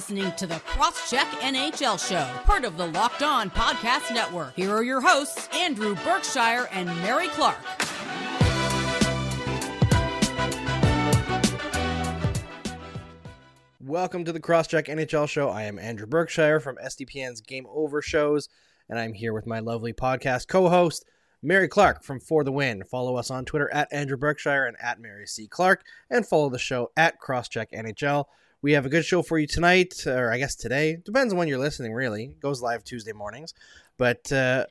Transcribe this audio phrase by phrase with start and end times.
[0.00, 4.56] listening to the Crosscheck NHL Show, part of the Locked On Podcast Network.
[4.56, 7.58] Here are your hosts, Andrew Berkshire and Mary Clarke.
[13.78, 15.50] Welcome to the Crosscheck NHL Show.
[15.50, 18.48] I am Andrew Berkshire from SDPN's Game Over shows,
[18.88, 21.04] and I'm here with my lovely podcast co-host,
[21.42, 22.84] Mary Clarke from For the Win.
[22.84, 25.46] Follow us on Twitter at Andrew Berkshire and at Mary C.
[25.46, 28.24] Clark, and follow the show at Crosscheck NHL.
[28.62, 30.98] We have a good show for you tonight, or I guess today.
[31.02, 32.24] Depends on when you're listening, really.
[32.24, 33.54] It goes live Tuesday mornings.
[33.96, 34.66] But uh,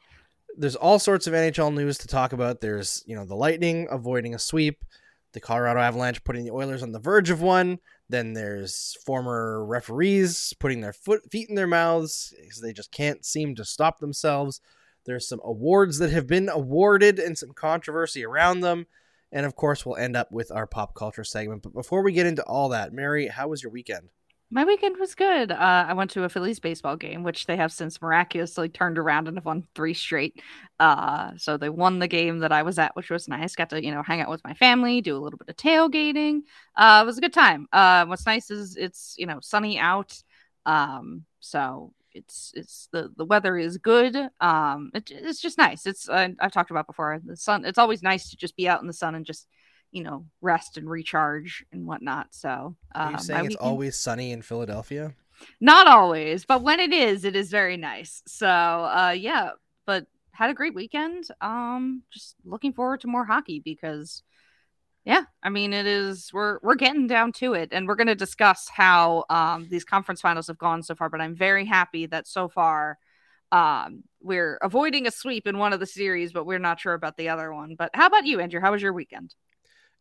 [0.56, 2.62] there's all sorts of NHL news to talk about.
[2.62, 4.86] There's, you know, the Lightning avoiding a sweep,
[5.34, 7.80] the Colorado Avalanche putting the Oilers on the verge of one.
[8.08, 13.26] Then there's former referees putting their foot feet in their mouths because they just can't
[13.26, 14.62] seem to stop themselves.
[15.06, 18.86] There's some awards that have been awarded and some controversy around them.
[19.32, 21.64] And of course, we'll end up with our pop culture segment.
[21.64, 24.10] But before we get into all that, Mary, how was your weekend?
[24.52, 25.52] My weekend was good.
[25.52, 29.28] Uh, I went to a Phillies baseball game, which they have since miraculously turned around
[29.28, 30.42] and have won three straight.
[30.80, 33.56] Uh, so they won the game that I was at, which was nice.
[33.56, 36.42] Got to you know hang out with my family, do a little bit of tailgating.
[36.76, 37.68] Uh, it was a good time.
[37.72, 40.18] Uh, what's nice is it's you know sunny out,
[40.66, 44.16] um, so it's it's the the weather is good.
[44.40, 45.86] Um, it, it's just nice.
[45.86, 47.20] It's uh, I've talked about before.
[47.24, 47.66] The sun.
[47.66, 49.48] It's always nice to just be out in the sun and just
[49.92, 52.28] you know rest and recharge and whatnot.
[52.32, 53.70] So uh, are you saying it's weekend...
[53.70, 55.16] always sunny in Philadelphia?
[55.62, 58.22] Not always, but when it is, it is very nice.
[58.28, 59.52] So uh, yeah,
[59.86, 61.26] but had a great weekend.
[61.42, 64.24] Um, just looking forward to more hockey because
[65.06, 68.16] yeah, I mean it is we're we're getting down to it and we're going to
[68.16, 72.28] discuss how um these conference finals have gone so far, but I'm very happy that
[72.28, 72.98] so far
[73.52, 77.18] um we're avoiding a sweep in one of the series, but we're not sure about
[77.18, 77.76] the other one.
[77.76, 78.60] But how about you, Andrew?
[78.60, 79.36] How was your weekend?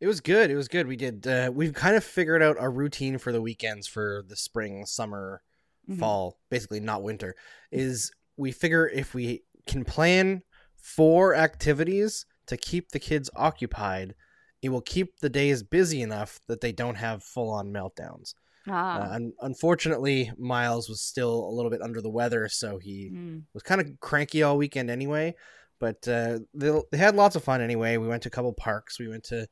[0.01, 0.51] It was good.
[0.51, 0.87] It was good.
[0.87, 4.37] We did uh we've kind of figured out a routine for the weekends for the
[4.37, 5.43] spring, summer,
[5.89, 6.01] mm-hmm.
[6.01, 7.35] fall, basically not winter.
[7.71, 10.43] Is we figure if we can plan
[10.77, 14.15] four activities to keep the kids occupied
[14.63, 18.35] it will keep the days busy enough that they don't have full on meltdowns.
[18.69, 18.99] Ah.
[18.99, 23.43] Uh, un- unfortunately, Miles was still a little bit under the weather, so he mm.
[23.55, 25.35] was kind of cranky all weekend anyway.
[25.79, 27.97] But uh, they, they had lots of fun anyway.
[27.97, 28.99] We went to a couple parks.
[28.99, 29.49] We went to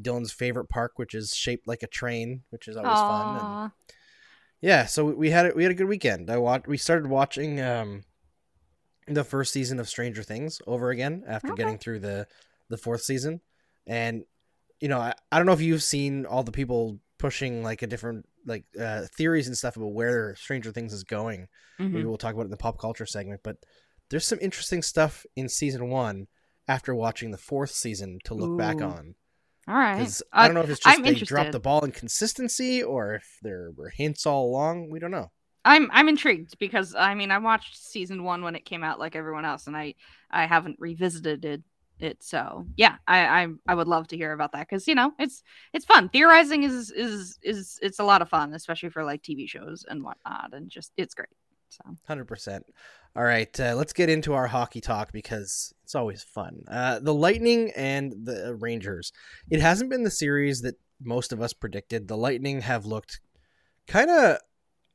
[0.00, 3.08] Dylan's favorite park, which is shaped like a train, which is always Aww.
[3.08, 3.62] fun.
[3.62, 3.72] And
[4.60, 6.30] yeah, so we had we had a good weekend.
[6.30, 6.66] I watched.
[6.66, 8.02] We started watching um,
[9.08, 11.62] the first season of Stranger Things over again after okay.
[11.62, 12.26] getting through the
[12.68, 13.40] the fourth season,
[13.86, 14.24] and
[14.80, 17.86] you know, I, I don't know if you've seen all the people pushing like a
[17.86, 21.48] different like uh, theories and stuff about where Stranger Things is going.
[21.78, 21.92] Mm-hmm.
[21.92, 23.56] Maybe we'll talk about it in the pop culture segment, but
[24.08, 26.26] there's some interesting stuff in season one
[26.66, 28.56] after watching the fourth season to look Ooh.
[28.56, 29.14] back on.
[29.68, 30.10] All right.
[30.32, 31.34] I don't know if it's just I'm they interested.
[31.34, 34.90] dropped the ball in consistency or if there were hints all along.
[34.90, 35.30] We don't know.
[35.64, 39.14] I'm I'm intrigued because I mean I watched season one when it came out like
[39.14, 39.94] everyone else, and I
[40.30, 41.62] I haven't revisited it
[42.02, 42.22] it.
[42.22, 45.42] So yeah, I I, I would love to hear about that because you know it's
[45.72, 46.08] it's fun.
[46.08, 50.02] Theorizing is is is it's a lot of fun, especially for like TV shows and
[50.02, 51.28] whatnot, and just it's great.
[51.68, 52.64] So hundred percent.
[53.16, 56.62] All right, uh, let's get into our hockey talk because it's always fun.
[56.68, 59.12] Uh, the Lightning and the Rangers.
[59.50, 62.06] It hasn't been the series that most of us predicted.
[62.06, 63.20] The Lightning have looked
[63.86, 64.38] kind of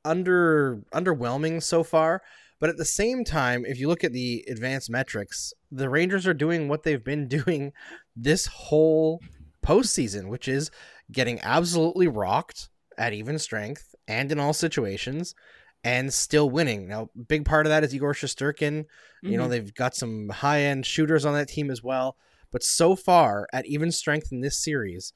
[0.05, 2.21] under underwhelming so far.
[2.59, 6.33] But at the same time, if you look at the advanced metrics, the Rangers are
[6.33, 7.73] doing what they've been doing
[8.15, 9.21] this whole
[9.65, 10.71] postseason, which is
[11.11, 15.35] getting absolutely rocked at even strength and in all situations
[15.83, 16.87] and still winning.
[16.87, 18.85] Now, big part of that is Igor Shesterkin.
[18.85, 19.27] Mm-hmm.
[19.27, 19.51] You know, mm-hmm.
[19.51, 22.17] they've got some high end shooters on that team as well.
[22.51, 25.13] But so far, at even strength in this series,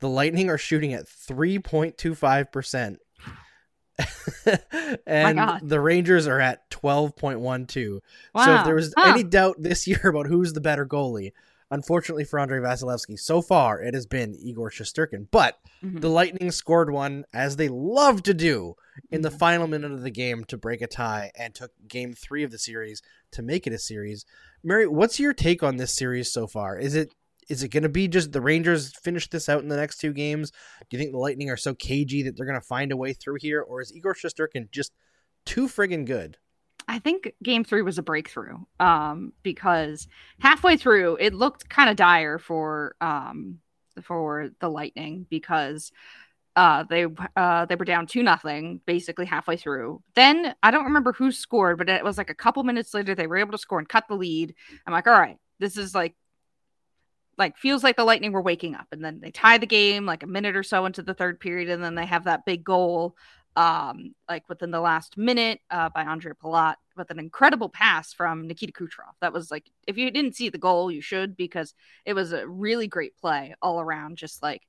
[0.00, 2.96] the Lightning are shooting at 3.25%
[5.06, 8.00] and the Rangers are at 12.12.
[8.34, 8.44] Wow.
[8.44, 9.10] So if there was huh.
[9.10, 11.32] any doubt this year about who's the better goalie,
[11.70, 15.26] unfortunately for Andrei Vasilevskiy, so far it has been Igor Shesterkin.
[15.30, 15.98] But mm-hmm.
[15.98, 18.74] the Lightning scored one, as they love to do,
[19.10, 19.38] in the mm-hmm.
[19.38, 22.58] final minute of the game to break a tie and took game three of the
[22.58, 24.24] series to make it a series.
[24.62, 26.78] Mary, what's your take on this series so far?
[26.78, 27.14] Is it
[27.48, 30.12] is it going to be just the Rangers finish this out in the next two
[30.12, 30.50] games?
[30.50, 33.12] Do you think the Lightning are so cagey that they're going to find a way
[33.12, 34.92] through here, or is Igor Shesterkin just
[35.44, 36.38] too friggin' good?
[36.88, 40.06] I think game three was a breakthrough um, because
[40.38, 43.58] halfway through it looked kind of dire for um,
[44.02, 45.90] for the Lightning because
[46.54, 47.06] uh, they
[47.36, 50.00] uh, they were down two nothing basically halfway through.
[50.14, 53.26] Then I don't remember who scored, but it was like a couple minutes later they
[53.26, 54.54] were able to score and cut the lead.
[54.86, 56.14] I'm like, all right, this is like
[57.38, 60.22] like feels like the Lightning were waking up, and then they tie the game like
[60.22, 63.16] a minute or so into the third period, and then they have that big goal
[63.56, 68.46] um, like within the last minute uh, by Ondrej Palat with an incredible pass from
[68.46, 69.14] Nikita Kucherov.
[69.20, 71.74] That was like, if you didn't see the goal, you should because
[72.04, 74.18] it was a really great play all around.
[74.18, 74.62] Just like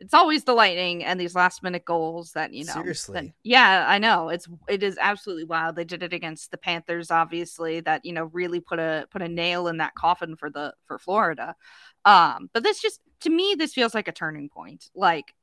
[0.00, 2.72] it's always the Lightning and these last minute goals that you know.
[2.72, 5.76] Seriously, that, yeah, I know it's it is absolutely wild.
[5.76, 7.80] They did it against the Panthers, obviously.
[7.80, 10.98] That you know really put a put a nail in that coffin for the for
[10.98, 11.54] Florida.
[12.04, 14.88] Um, but this just to me, this feels like a turning point.
[14.94, 15.34] Like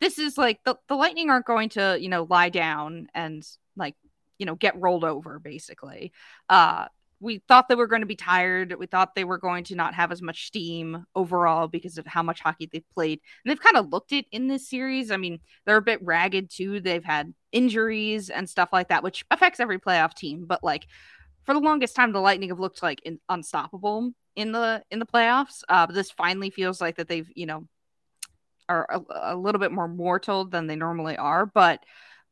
[0.00, 3.46] this is like the, the lightning aren't going to you know lie down and
[3.76, 3.94] like
[4.38, 6.12] you know get rolled over basically
[6.48, 6.86] uh
[7.20, 8.74] we thought they were going to be tired.
[8.78, 12.22] We thought they were going to not have as much steam overall because of how
[12.22, 13.20] much hockey they've played.
[13.44, 15.10] And they've kind of looked it in this series.
[15.10, 16.80] I mean they're a bit ragged too.
[16.80, 20.46] They've had injuries and stuff like that which affects every playoff team.
[20.46, 20.86] But like
[21.44, 25.06] for the longest time the lightning have looked like in, unstoppable in the in the
[25.06, 25.62] playoffs.
[25.68, 27.66] Uh but this finally feels like that they've you know
[28.70, 31.44] are a, a little bit more mortal than they normally are.
[31.44, 31.84] But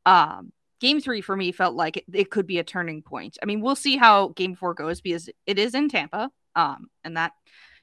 [0.07, 3.39] um, game three for me felt like it, it, could be a turning point.
[3.43, 6.31] I mean, we'll see how game four goes because it is in Tampa.
[6.55, 7.33] Um, and that,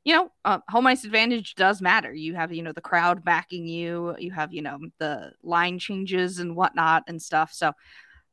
[0.03, 2.13] you know, uh, home ice advantage does matter.
[2.13, 6.39] You have, you know, the crowd backing you, you have, you know, the line changes
[6.39, 7.51] and whatnot and stuff.
[7.53, 7.74] So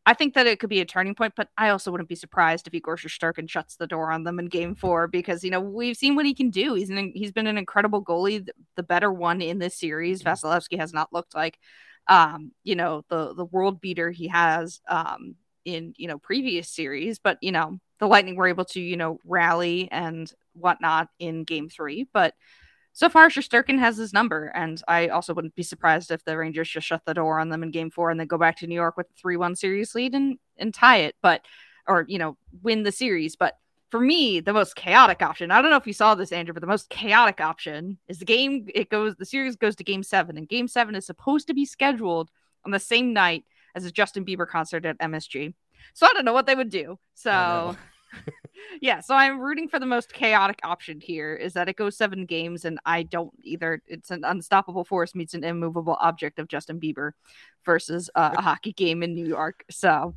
[0.05, 2.67] I think that it could be a turning point, but I also wouldn't be surprised
[2.67, 5.97] if Igor Shesterkin shuts the door on them in Game Four because you know we've
[5.97, 6.75] seen what he can do.
[6.75, 10.23] He's an, he's been an incredible goalie, the better one in this series.
[10.23, 10.77] Mm-hmm.
[10.77, 11.59] Has not looked like,
[12.09, 17.19] um, you know, the the world beater he has um, in you know previous series,
[17.19, 21.69] but you know the Lightning were able to you know rally and whatnot in Game
[21.69, 22.35] Three, but
[22.95, 26.69] so far Shesterkin has his number, and I also wouldn't be surprised if the Rangers
[26.69, 28.75] just shut the door on them in Game Four and then go back to New
[28.75, 31.43] York with a three-one series lead and and tie it, but
[31.87, 33.37] or you know win the series.
[33.37, 33.57] But
[33.93, 35.51] for me, the most chaotic option.
[35.51, 38.25] I don't know if you saw this, Andrew, but the most chaotic option is the
[38.25, 38.67] game.
[38.75, 41.67] It goes the series goes to Game Seven, and Game Seven is supposed to be
[41.67, 42.31] scheduled
[42.65, 43.45] on the same night
[43.75, 45.53] as a Justin Bieber concert at MSG.
[45.93, 46.99] So I don't know what they would do.
[47.13, 47.77] So
[48.81, 52.25] yeah, so I'm rooting for the most chaotic option here is that it goes seven
[52.25, 53.83] games, and I don't either.
[53.87, 57.13] It's an unstoppable force meets an immovable object of Justin Bieber
[57.67, 59.65] versus uh, a hockey game in New York.
[59.71, 60.15] So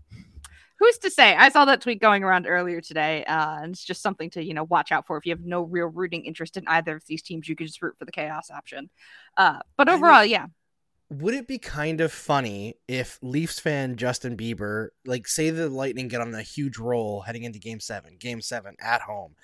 [0.85, 1.35] who's to say?
[1.35, 4.53] I saw that tweet going around earlier today, uh, and it's just something to you
[4.53, 5.17] know watch out for.
[5.17, 7.81] If you have no real rooting interest in either of these teams, you could just
[7.81, 8.89] root for the chaos option.
[9.37, 10.47] Uh, but overall, yeah
[11.09, 16.07] would it be kind of funny if Leafs fan Justin Bieber, like, say the Lightning
[16.07, 19.35] get on a huge roll heading into Game Seven, Game Seven at home,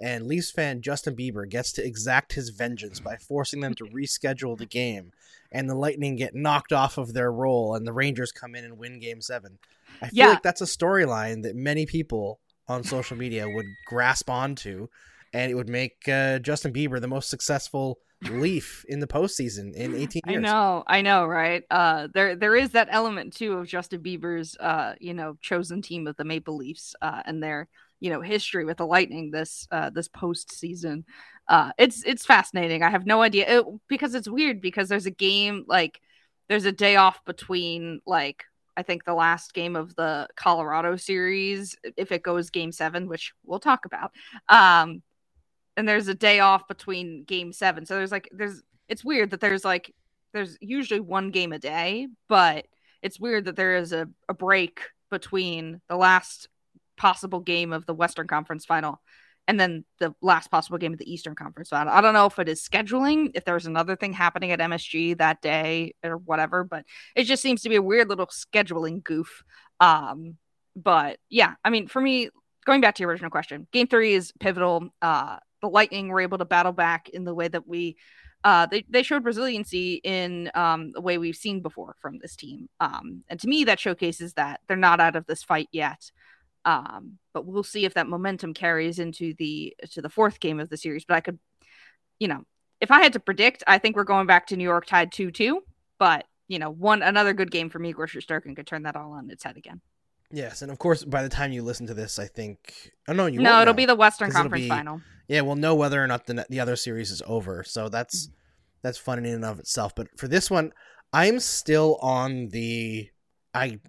[0.00, 4.56] and Leafs fan Justin Bieber gets to exact his vengeance by forcing them to reschedule
[4.56, 5.12] the game,
[5.52, 8.78] and the Lightning get knocked off of their roll, and the Rangers come in and
[8.78, 9.58] win Game Seven?
[10.00, 10.28] I feel yeah.
[10.30, 14.88] like that's a storyline that many people on social media would grasp onto,
[15.32, 17.98] and it would make uh, Justin Bieber the most successful
[18.28, 20.38] Leaf in the postseason in 18 years.
[20.38, 21.62] I know, I know, right?
[21.70, 26.06] Uh, there, there is that element too of Justin Bieber's, uh, you know, chosen team
[26.06, 27.68] of the Maple Leafs, uh, and their,
[28.00, 31.04] you know, history with the Lightning this, uh, this postseason.
[31.48, 32.82] Uh, it's, it's fascinating.
[32.82, 36.00] I have no idea it, because it's weird because there's a game like
[36.48, 38.44] there's a day off between like
[38.76, 43.32] I think the last game of the Colorado series, if it goes game seven, which
[43.44, 44.12] we'll talk about.
[44.48, 45.02] Um,
[45.76, 47.86] and there's a day off between game seven.
[47.86, 49.94] So there's like there's it's weird that there's like
[50.32, 52.66] there's usually one game a day, but
[53.02, 54.80] it's weird that there is a, a break
[55.10, 56.48] between the last
[57.00, 59.00] possible game of the Western Conference final
[59.48, 61.92] and then the last possible game of the Eastern Conference final.
[61.92, 65.40] I don't know if it is scheduling, if there's another thing happening at MSG that
[65.40, 66.84] day or whatever, but
[67.16, 69.42] it just seems to be a weird little scheduling goof.
[69.80, 70.36] Um,
[70.76, 72.28] but yeah, I mean, for me,
[72.66, 74.90] going back to your original question, game three is pivotal.
[75.00, 77.96] Uh, the Lightning were able to battle back in the way that we
[78.44, 82.68] uh, they, they showed resiliency in um, the way we've seen before from this team.
[82.78, 86.10] Um, and to me, that showcases that they're not out of this fight yet.
[86.64, 90.68] Um, but we'll see if that momentum carries into the to the fourth game of
[90.68, 91.04] the series.
[91.04, 91.38] But I could,
[92.18, 92.44] you know,
[92.80, 95.30] if I had to predict, I think we're going back to New York tied two
[95.30, 95.62] two.
[95.98, 99.12] But you know, one another good game for me, Igor Shesterkin could turn that all
[99.12, 99.80] on its head again.
[100.32, 103.26] Yes, and of course, by the time you listen to this, I think oh no,
[103.26, 105.00] you no, it'll know, be the Western Conference be, final.
[105.28, 107.64] Yeah, we'll know whether or not the the other series is over.
[107.64, 108.34] So that's mm-hmm.
[108.82, 109.94] that's fun in and of itself.
[109.94, 110.72] But for this one,
[111.12, 113.10] I'm still on the
[113.54, 113.80] I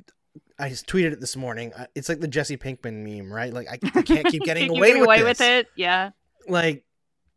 [0.60, 1.74] I tweeted it this morning.
[1.74, 3.54] Uh, it's like the Jesse Pinkman meme, right?
[3.54, 5.68] Like I, I can't keep getting away, with, away with it.
[5.76, 6.12] Yeah.
[6.48, 6.86] Like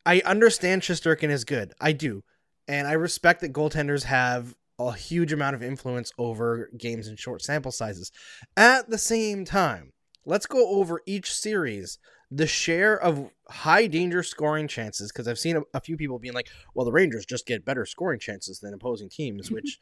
[0.07, 1.73] I understand Shesterkin is good.
[1.81, 2.23] I do.
[2.69, 7.43] And I respect that goaltenders have a huge amount of influence over games in short
[7.43, 8.11] sample sizes.
[8.57, 9.93] At the same time,
[10.25, 11.99] let's go over each series
[12.31, 16.35] the share of high danger scoring chances because I've seen a, a, few people being
[16.35, 19.79] like, "Well, the Rangers just get better scoring chances than opposing teams," which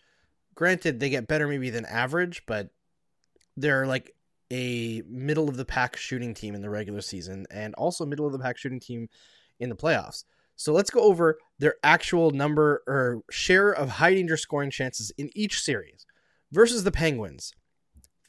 [0.54, 2.70] granted, they get better maybe than average, but
[3.56, 4.12] they're like
[4.50, 8.32] a middle of the pack shooting team in the regular season and also middle of
[8.32, 9.08] the pack shooting team
[9.60, 10.24] in the playoffs.
[10.56, 15.30] So let's go over their actual number or share of high danger scoring chances in
[15.34, 16.04] each series
[16.52, 17.52] versus the Penguins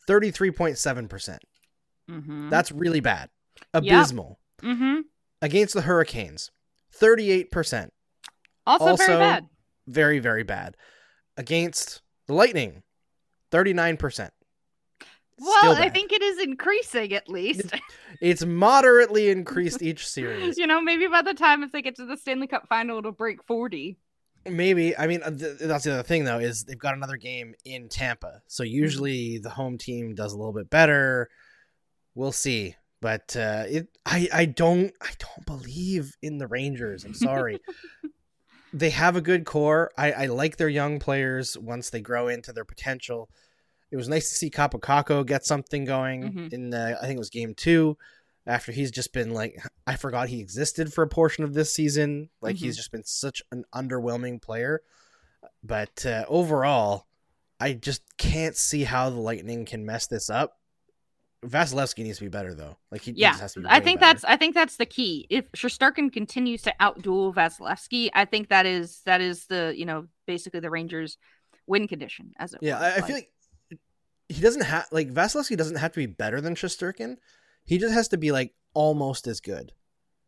[0.09, 1.09] 33.7%.
[1.09, 1.41] percent
[2.09, 2.49] Mm-hmm.
[2.49, 3.29] That's really bad.
[3.73, 4.37] Abysmal.
[4.61, 5.01] mm-hmm.
[5.41, 6.51] Against the Hurricanes
[6.99, 7.89] 38%.
[8.65, 9.45] Also, Also- very bad.
[9.87, 10.75] Very, very bad.
[11.37, 12.83] Against the Lightning
[13.51, 14.29] 39%.
[15.39, 17.73] Well, I think it is increasing at least.
[18.21, 20.57] It's moderately increased each series.
[20.57, 23.11] you know, maybe by the time if they get to the Stanley Cup final, it'll
[23.11, 23.97] break 40.
[24.45, 24.95] Maybe.
[24.97, 27.87] I mean, uh, th- that's the other thing though is they've got another game in
[27.87, 31.29] Tampa, so usually the home team does a little bit better.
[32.13, 33.87] We'll see, but uh, it.
[34.05, 37.05] I I don't I don't believe in the Rangers.
[37.05, 37.59] I'm sorry.
[38.73, 39.91] they have a good core.
[39.97, 43.29] I I like their young players once they grow into their potential.
[43.93, 46.51] It was nice to see Kaapo Kakko get something going Mhm.
[46.53, 47.95] in the, I think it was game two.
[48.47, 49.55] After he's just been like,
[49.87, 52.29] I forgot he existed for a portion of this season.
[52.41, 54.81] Like he's just been such an underwhelming player.
[55.63, 57.05] But uh, overall,
[57.59, 60.57] I just can't see how the Lightning can mess this up.
[61.45, 62.77] Vasilevskiy needs to be better though.
[62.89, 64.13] Like he, Yeah, just has to be I think better.
[64.13, 65.27] that's I think that's the key.
[65.29, 70.07] If Shesterkin continues to outduel Vasilevskiy, I think that is that is the you know
[70.25, 71.17] basically the Rangers'
[71.67, 72.85] win condition as it Yeah, were.
[72.85, 73.29] I, I feel like
[74.33, 77.17] he doesn't have like Vasilevskiy doesn't have to be better than Shesterkin.
[77.65, 79.73] He just has to be like almost as good,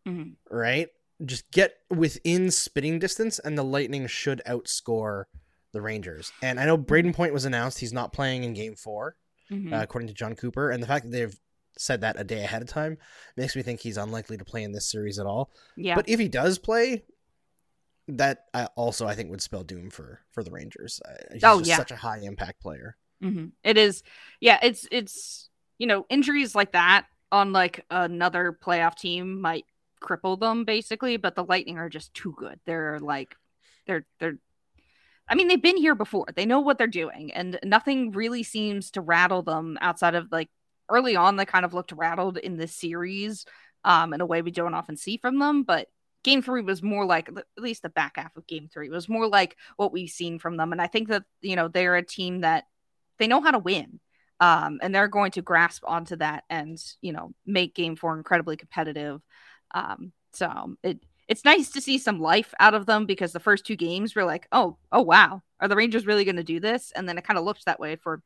[0.08, 0.36] Mhm.
[0.50, 0.90] right?
[1.24, 5.26] Just get within spitting distance, and the Lightning should outscore
[5.72, 6.32] the Rangers.
[6.42, 9.16] And I know Brayden Point was announced; he's not playing in Game 4
[9.52, 9.74] Mhm.
[9.74, 10.70] uh, according to Jon Cooper.
[10.70, 11.40] And the fact that they've
[11.78, 12.98] said that a day ahead of time
[13.36, 15.52] makes me think he's unlikely to play in this series at all.
[15.76, 17.04] yeah, But if he does play,
[18.08, 21.02] that I also I think would spell doom for for the Rangers.
[21.04, 21.76] Uh, He's Oh, yeah.
[21.78, 22.98] such a high impact player.
[23.24, 23.52] Mhm.
[23.64, 24.04] It is,
[24.40, 24.60] yeah.
[24.62, 29.66] It's it's you know injuries like that on like another playoff team might
[30.02, 32.60] cripple them basically, but the Lightning are just too good.
[32.66, 33.36] They're like
[33.88, 34.38] they're they're.
[35.30, 36.28] I mean, they've been here before.
[36.36, 40.50] They know what they're doing, and nothing really seems to rattle them outside of like
[40.90, 41.36] early on.
[41.38, 43.46] They kind of looked rattled in this series,
[43.84, 45.64] um, in a way we don't often see from them.
[45.64, 45.90] But
[46.24, 49.28] game three was more like at least the back half of game three was more
[49.28, 52.42] like what we've seen from them, and I think that you know they're a team
[52.42, 52.66] that
[53.20, 54.00] they know how to win
[54.40, 58.58] um, and they're going to grasp onto that and you know make game four incredibly
[58.58, 59.22] competitive.
[59.74, 63.66] Um, so it it's nice to see some life out of them because the first
[63.66, 65.42] two games were like oh oh wow.
[65.60, 66.92] Are the rangers really going to do this?
[66.96, 68.22] And then it kind of looked that way for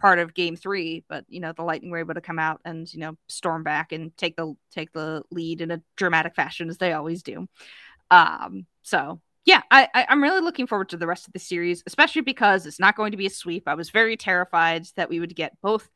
[0.00, 2.90] part of game three but you know the lightning were able to come out and
[2.94, 6.78] you know storm back and take the take the lead in a dramatic fashion as
[6.78, 7.46] they always do.
[8.10, 11.82] Um so yeah, I, I I'm really looking forward to the rest of the series,
[11.86, 13.64] especially because it's not going to be a sweep.
[13.66, 15.88] I was very terrified that we would get both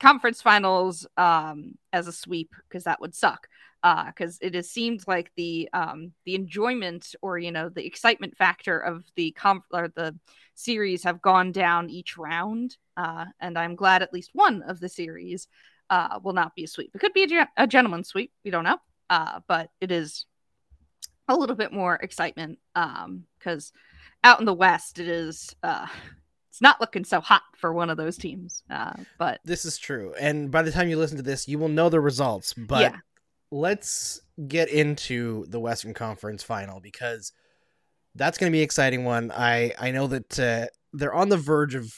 [0.00, 3.48] conference finals um as a sweep because that would suck.
[3.84, 8.36] Uh, because it has seemed like the um the enjoyment or you know the excitement
[8.36, 10.14] factor of the conf or the
[10.54, 12.76] series have gone down each round.
[12.96, 15.46] Uh, and I'm glad at least one of the series
[15.90, 16.90] uh will not be a sweep.
[16.94, 18.32] It could be a, gen- a gentleman's sweep.
[18.44, 18.78] We don't know.
[19.10, 20.26] Uh, but it is
[21.28, 23.72] a little bit more excitement um because
[24.24, 25.86] out in the west it is uh
[26.50, 30.14] it's not looking so hot for one of those teams uh but This is true.
[30.18, 32.52] And by the time you listen to this, you will know the results.
[32.54, 32.96] But Yeah.
[33.50, 37.32] let's get into the Western Conference final because
[38.14, 39.30] that's going to be an exciting one.
[39.30, 41.94] I I know that uh, they're on the verge of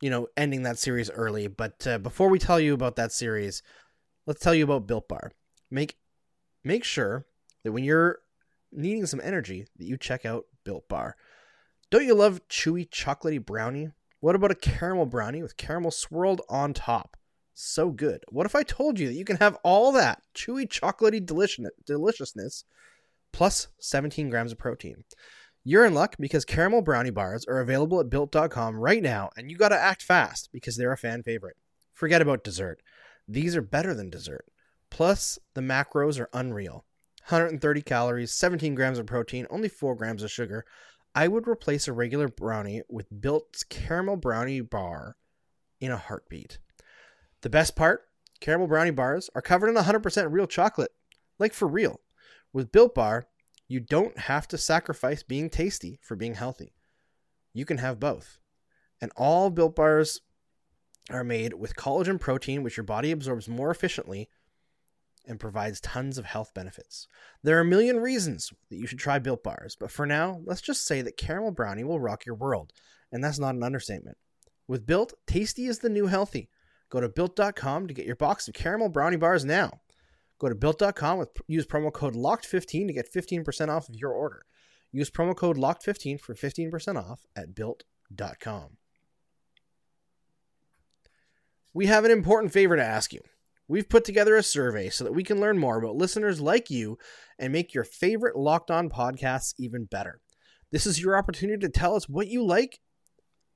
[0.00, 3.62] you know ending that series early, but uh, before we tell you about that series,
[4.26, 5.32] let's tell you about Built Bar.
[5.70, 5.96] Make
[6.64, 7.26] make sure
[7.64, 8.20] that when you're
[8.72, 11.16] needing some energy that you check out Built Bar.
[11.90, 13.90] Don't you love chewy chocolatey brownie?
[14.20, 17.16] What about a caramel brownie with caramel swirled on top?
[17.54, 18.22] So good.
[18.28, 21.24] What if I told you that you can have all that chewy chocolatey
[21.84, 22.64] deliciousness
[23.32, 25.04] plus 17 grams of protein?
[25.62, 29.58] You're in luck because caramel brownie bars are available at built.com right now, and you
[29.58, 31.56] gotta act fast because they're a fan favorite.
[31.92, 32.80] Forget about dessert.
[33.28, 34.46] These are better than dessert.
[34.88, 36.84] Plus, the macros are unreal
[37.30, 40.64] 130 calories, 17 grams of protein, only 4 grams of sugar.
[41.14, 45.16] I would replace a regular brownie with Built's caramel brownie bar
[45.80, 46.58] in a heartbeat.
[47.42, 48.02] The best part
[48.40, 50.92] caramel brownie bars are covered in 100% real chocolate,
[51.38, 52.00] like for real.
[52.52, 53.26] With Built Bar,
[53.68, 56.74] you don't have to sacrifice being tasty for being healthy.
[57.52, 58.38] You can have both.
[59.00, 60.20] And all Built Bars
[61.10, 64.28] are made with collagen protein, which your body absorbs more efficiently
[65.26, 67.06] and provides tons of health benefits.
[67.42, 70.60] There are a million reasons that you should try Built Bars, but for now, let's
[70.60, 72.72] just say that Caramel Brownie will rock your world.
[73.12, 74.16] and that's not an understatement.
[74.68, 76.48] With Built, tasty is the new healthy.
[76.90, 79.80] Go to built.com to get your box of caramel brownie bars now.
[80.38, 84.44] Go to built.com with use promo code locked15 to get 15% off of your order.
[84.92, 88.76] Use promo code locked15 for 15% off at built.com.
[91.72, 93.20] We have an important favor to ask you.
[93.70, 96.98] We've put together a survey so that we can learn more about listeners like you
[97.38, 100.20] and make your favorite Locked On podcasts even better.
[100.72, 102.80] This is your opportunity to tell us what you like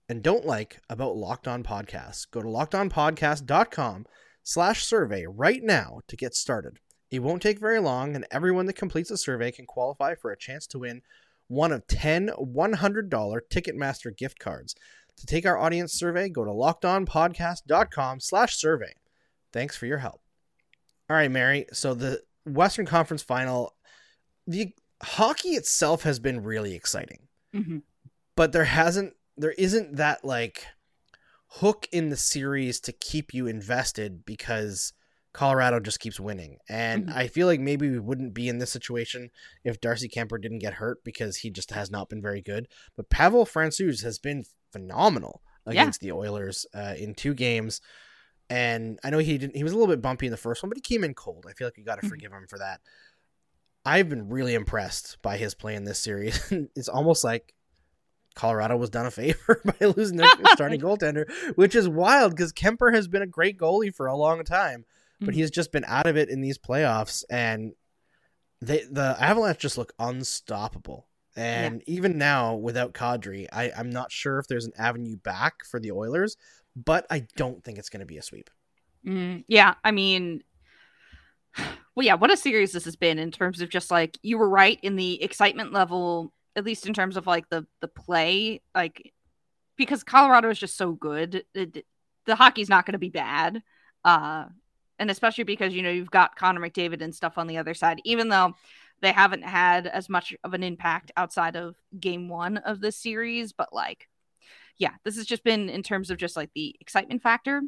[0.09, 2.30] and don't like about Locked On Podcasts.
[2.30, 4.06] Go to lockedonpodcast.com
[4.44, 6.78] slash survey right now to get started.
[7.11, 10.38] It won't take very long, and everyone that completes the survey can qualify for a
[10.38, 11.02] chance to win
[11.49, 14.76] one of 10 $100 Ticketmaster gift cards.
[15.16, 18.94] To take our audience survey, go to lockedonpodcast.com slash survey.
[19.54, 20.20] Thanks for your help.
[21.08, 21.64] All right, Mary.
[21.73, 23.75] So the Western Conference final,
[24.46, 27.82] the hockey itself has been really exciting, Mhm.
[28.37, 30.66] but there hasn't, there isn't that like
[31.61, 34.92] hook in the series to keep you invested because
[35.32, 36.58] Colorado just keeps winning.
[36.68, 37.14] And Mhm.
[37.14, 39.30] I feel like maybe we wouldn't be in this situation
[39.62, 42.66] if Darcy Kuemper didn't get hurt because he just has not been very good.
[42.96, 45.73] But Pavel Francouz has been phenomenal Yeah.
[45.73, 47.80] against the Oilers uh, in two games.
[48.50, 49.56] And I know he didn't.
[49.56, 51.46] He was a little bit bumpy in the first one, but he came in cold.
[51.48, 52.10] I feel like you got to Mhm.
[52.10, 52.80] forgive him for that.
[53.84, 56.40] I've been really impressed by his play in this series.
[56.76, 57.54] it's almost like
[58.34, 62.94] Colorado was done a favor by losing their starting goaltender, which is wild because Kuemper
[62.94, 64.84] has been a great goalie for a long time,
[65.20, 65.34] but Mhm.
[65.34, 67.74] he has just been out of it in these playoffs, and
[68.60, 71.06] they the Avalanche just look unstoppable.
[71.36, 75.80] And even now, without Kadri, I, I'm not sure if there's an avenue back for
[75.80, 76.36] the Oilers,
[76.76, 78.50] but I don't think it's going to be a sweep.
[79.07, 80.43] Mm, yeah, I mean,
[81.95, 84.49] well, yeah, what a series this has been in terms of just like you were
[84.49, 89.12] right in the excitement level, at least in terms of like the the play, like
[89.76, 91.85] because Colorado is just so good, it,
[92.27, 93.62] the hockey's not going to be bad,
[94.05, 94.46] uh,
[94.98, 98.01] and especially because you know you've got Connor McDavid and stuff on the other side,
[98.05, 98.55] even though
[99.01, 103.53] they haven't had as much of an impact outside of Game One of this series,
[103.53, 104.09] but like,
[104.78, 107.62] yeah, this has just been in terms of just like the excitement factor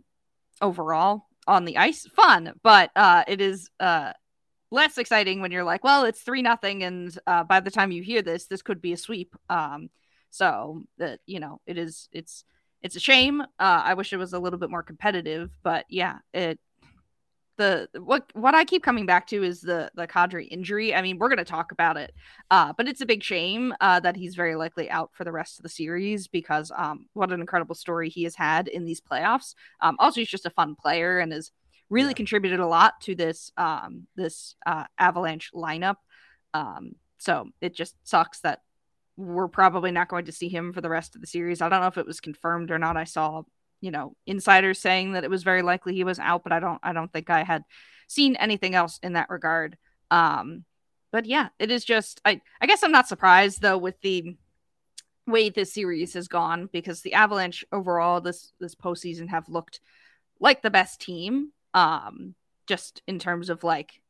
[0.60, 2.06] overall on the ice.
[2.14, 4.12] Fun but uh it is uh
[4.70, 8.02] less exciting when you're like well it's three nothing and uh by the time you
[8.02, 9.34] hear this this could be a sweep.
[9.48, 9.90] Um
[10.30, 12.44] so that you know it is it's
[12.82, 13.40] it's a shame.
[13.42, 16.58] Uh i wish it was a little bit more competitive but yeah it
[17.56, 20.94] the what what I keep coming back to is the the Kadri injury.
[20.94, 22.14] I mean, we're going to talk about it,
[22.50, 25.58] uh, but it's a big shame uh, that he's very likely out for the rest
[25.58, 29.54] of the series because um, what an incredible story he has had in these playoffs.
[29.80, 31.50] Um, also, he's just a fun player and has
[31.88, 32.14] really Yeah.
[32.14, 35.96] contributed a lot to this um, this uh, Avalanche lineup.
[36.54, 38.60] Um, so it just sucks that
[39.16, 41.62] we're probably not going to see him for the rest of the series.
[41.62, 42.98] I don't know if it was confirmed or not.
[42.98, 43.42] I saw
[43.86, 46.80] you know insiders saying that it was very likely he was out but i don't
[46.82, 47.62] i don't think i had
[48.08, 49.76] seen anything else in that regard.
[50.10, 50.64] Um
[51.12, 54.36] but yeah it is just i i guess i'm not surprised though with the
[55.26, 59.80] way this series has gone because the avalanche overall this this postseason have looked
[60.40, 62.34] like the best team um
[62.66, 64.00] just in terms of like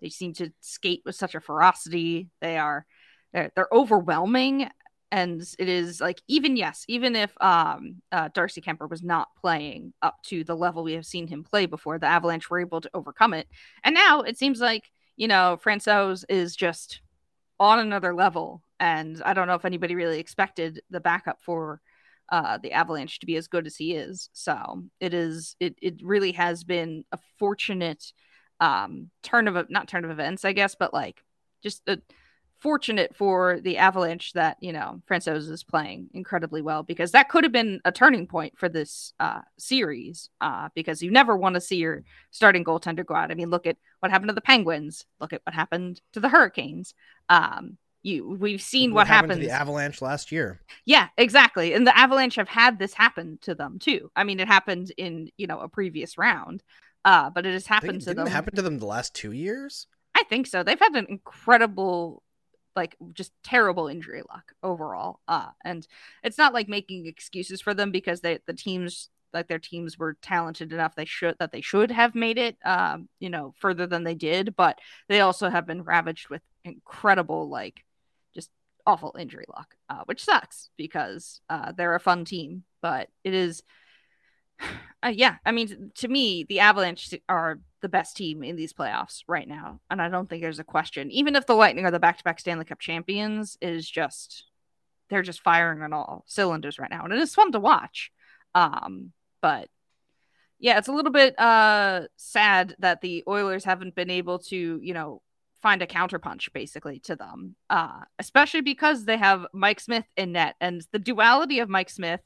[0.00, 2.28] they seem to skate with such a ferocity.
[2.40, 2.86] They are
[3.32, 4.68] they're, they're overwhelming
[5.10, 9.92] and it is like even yes even if um uh, darcy kuemper was not playing
[10.02, 12.90] up to the level we have seen him play before the avalanche were able to
[12.94, 13.48] overcome it.
[13.84, 17.00] And now it seems like you know francouz is just
[17.60, 21.80] on another level and i don't know if anybody really expected the backup for
[22.30, 24.28] uh the avalanche to be as good as he is.
[24.32, 28.12] So it is it it really has been a fortunate
[28.60, 31.22] um turn of not turn of events i guess but like
[31.62, 31.98] just a
[32.58, 37.44] fortunate for the Avalanche that you know Francouz is playing incredibly well because that could
[37.44, 41.60] have been a turning point for this uh, series uh, because you never want to
[41.60, 43.30] see your starting goaltender go out.
[43.30, 45.06] I mean, look at what happened to the Penguins.
[45.20, 46.94] Look at what happened to the Hurricanes.
[47.28, 49.46] Um, you we've seen what, happened happens.
[49.46, 50.60] to the Avalanche last year.
[50.84, 51.74] Yeah, exactly.
[51.74, 54.10] And the Avalanche have had this happen to them too.
[54.16, 56.62] I mean, it happened in you know a previous round,
[57.04, 58.26] uh, but it has I think happened to them.
[58.26, 59.86] happen to them the last two years.
[60.14, 60.62] I think so.
[60.62, 62.22] They've had an incredible
[62.78, 65.20] like just terrible injury luck overall.
[65.28, 65.86] Uh and
[66.24, 70.16] it's not like making excuses for them because they the teams like their teams were
[70.22, 74.04] talented enough they should that they should have made it um you know further than
[74.04, 77.84] they did, but they also have been ravaged with incredible like
[78.34, 78.50] just
[78.86, 83.62] awful injury luck, uh, which sucks because uh they're a fun team, but it is
[85.04, 89.22] uh, yeah, I mean, to me, the Avalanche are the best team in these playoffs
[89.28, 91.10] right now, and I don't think there's a question.
[91.10, 94.44] Even if the Lightning are the back-to-back Stanley Cup champions, is just
[95.08, 98.10] they're just firing on all cylinders right now, and it is fun to watch.
[98.54, 99.68] Um, but
[100.58, 104.94] yeah, it's a little bit uh sad that the Oilers haven't been able to, you
[104.94, 105.22] know,
[105.62, 107.54] find a counterpunch basically to them.
[107.70, 112.20] Uh, especially because they have Mike Smith in net, and the duality of Mike Smith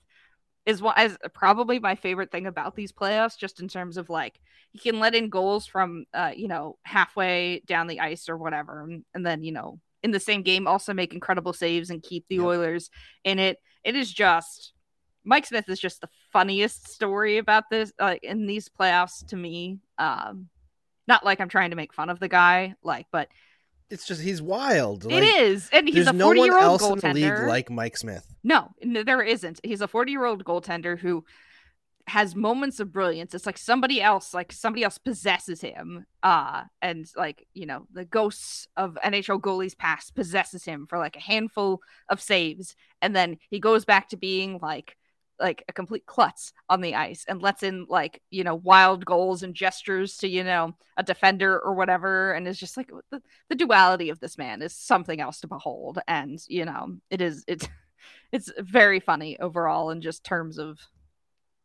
[0.65, 4.41] is what is probably my favorite thing about these playoffs, just in terms of like
[4.71, 8.83] he can let in goals from uh, you know, halfway down the ice or whatever,
[8.83, 12.27] and, and then you know, in the same game also make incredible saves and keep
[12.29, 12.45] the yep.
[12.45, 12.91] Oilers
[13.25, 13.59] in it.
[13.85, 14.73] It is just
[15.25, 19.79] Mike Smith is just the funniest story about this like in these playoffs to me.
[19.99, 20.49] Um
[21.09, 23.29] not like I'm trying to make fun of the guy, like, but
[23.93, 25.05] it's just he's wild.
[25.05, 27.47] Like, it is, and he's a 40 year old goaltender.
[27.47, 28.27] like Mike Smith.
[28.43, 29.61] No, there isn't.
[29.63, 31.25] He's a 40 year old goaltender who
[32.07, 33.35] has moments of brilliance.
[33.35, 36.07] It's like somebody else, like somebody else possesses him.
[36.23, 41.17] Uh, and like, you know, the ghosts of NHL goalies past possesses him for like
[41.17, 42.75] a handful of saves.
[43.01, 44.97] And then he goes back to being like
[45.41, 49.43] like a complete klutz on the ice and lets in like you know wild goals
[49.43, 52.33] and gestures to you know a defender or whatever.
[52.33, 55.99] And is just like the, the duality of this man is something else to behold.
[56.07, 57.69] And you know it is it's
[58.33, 60.79] it's very funny overall in just terms of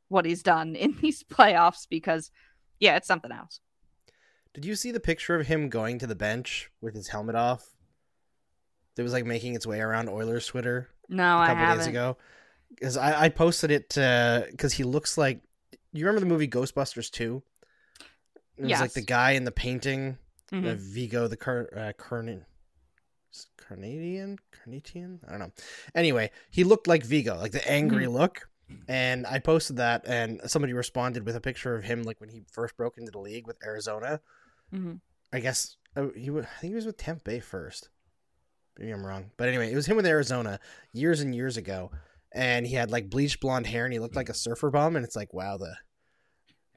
[0.10, 2.32] what he's done in these playoffs because
[2.80, 3.60] yeah it's something else.
[4.54, 7.76] Did you see the picture of him going to the bench with his helmet off
[8.96, 12.18] that was like making its way around Oilers Twitter no, a couple I days ago
[12.70, 13.90] because I, I posted it
[14.52, 15.42] because he looks like
[15.94, 17.42] you remember the movie Ghostbusters 2?
[18.58, 18.82] It was yes.
[18.82, 20.18] like the guy in the painting,
[20.52, 20.68] mm-hmm.
[20.68, 22.46] uh, Vigo the Car- uh, Carn-
[23.58, 25.20] Carnadian, Carnatian.
[25.28, 25.52] I don't know.
[25.94, 28.16] Anyway, he looked like Vigo, like the angry mm-hmm.
[28.16, 28.50] look.
[28.90, 32.44] And I posted that, and somebody responded with a picture of him, like when he
[32.52, 34.20] first broke into the league with Arizona.
[34.74, 34.96] Mm-hmm.
[35.32, 37.88] I guess uh, he, I think he was with Tampa Bay first.
[38.78, 40.60] Maybe I'm wrong, but anyway, it was him with Arizona
[40.92, 41.92] years and years ago
[42.34, 45.06] and he had like bleached blonde hair and he looked like a surfer bum and
[45.06, 45.76] it's like wow the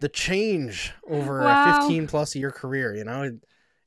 [0.00, 1.78] the change over wow.
[1.78, 3.34] a 15 plus year career you know it,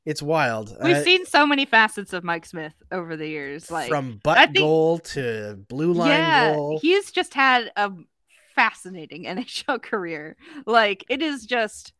[0.04, 3.88] it's wild we've uh, seen so many facets of mike smith over the years like
[3.88, 7.90] from butt think, goal to blue line yeah, goal he's just had a
[8.54, 11.92] fascinating nhl career like it is just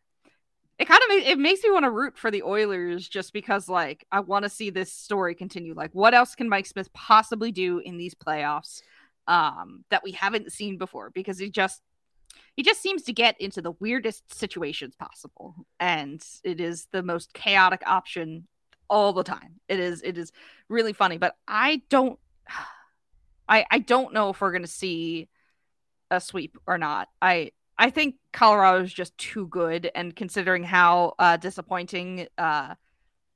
[0.79, 4.05] it kind of it makes me want to root for the Oilers just because like
[4.11, 5.73] I want to see this story continue.
[5.73, 8.83] Like what else can Mike Smith possibly do in these playoffs?
[9.27, 11.83] Um, that we haven't seen before because he just
[12.57, 15.55] he just seems to get into the weirdest situations possible.
[15.81, 18.47] And it is the most chaotic option
[18.89, 19.61] all the time.
[19.69, 20.33] It is it is
[20.69, 22.19] really funny but i don't
[23.49, 25.29] i i don't know if we're gonna see
[26.11, 27.09] a sweep or not.
[27.21, 32.75] I i think colorado is just too good and considering how uh disappointing uh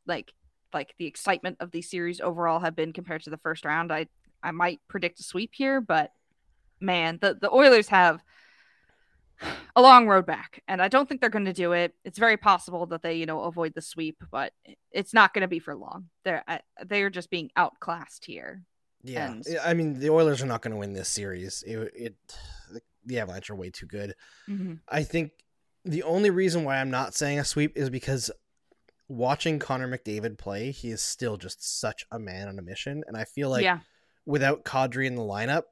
[0.07, 0.33] like
[0.72, 4.07] like the excitement of the series overall have been compared to the first round i
[4.42, 6.12] I might predict a sweep here, but
[6.81, 8.22] man, the, the Oilers have
[9.77, 11.94] a long road back, and I don't think they're going to do it.
[12.05, 14.53] It's very possible that they, you know, avoid the sweep, but
[14.90, 16.09] it's not going to be for long.
[16.24, 16.44] They're
[16.85, 18.62] they're just being outclassed here.
[19.03, 19.46] Yeah, and...
[19.64, 21.62] I mean, the Oilers are not going to win this series.
[21.66, 22.14] It, it,
[23.05, 24.14] the Avalanche are way too good.
[24.48, 24.74] Mm-hmm.
[24.88, 25.33] I think
[25.85, 28.31] the only reason why I'm not saying a sweep is because
[29.07, 33.16] watching Connor McDavid play, he is still just such a man on a mission, and
[33.16, 33.62] I feel like.
[33.62, 33.81] Yeah
[34.29, 35.62] without Kadri in the lineup,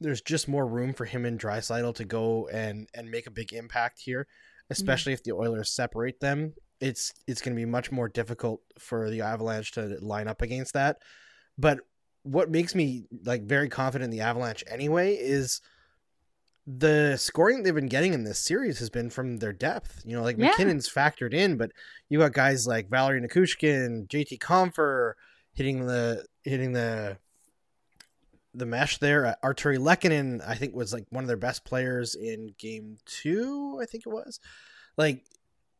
[0.00, 3.52] there's just more room for him and Draisaitl to go and and make a big
[3.52, 4.26] impact here,
[4.70, 5.18] especially mm-hmm.
[5.18, 6.54] if the Oilers separate them.
[6.80, 10.72] It's it's going to be much more difficult for the Avalanche to line up against
[10.74, 10.98] that.
[11.58, 11.80] But
[12.22, 15.60] what makes me like very confident in the Avalanche anyway is
[16.66, 20.02] the scoring they've been getting in this series has been from their depth.
[20.06, 20.50] You know, like yeah.
[20.50, 21.72] MacKinnon's factored in, but
[22.08, 25.14] you got guys like Valeri Nichushkin, JT Compher
[25.52, 27.18] hitting the hitting the
[28.54, 29.26] the mesh there.
[29.26, 33.78] Uh, Artturi Lehkonen, I think, was like one of their best players in game two.
[33.80, 34.40] I think it was.
[34.96, 35.24] Like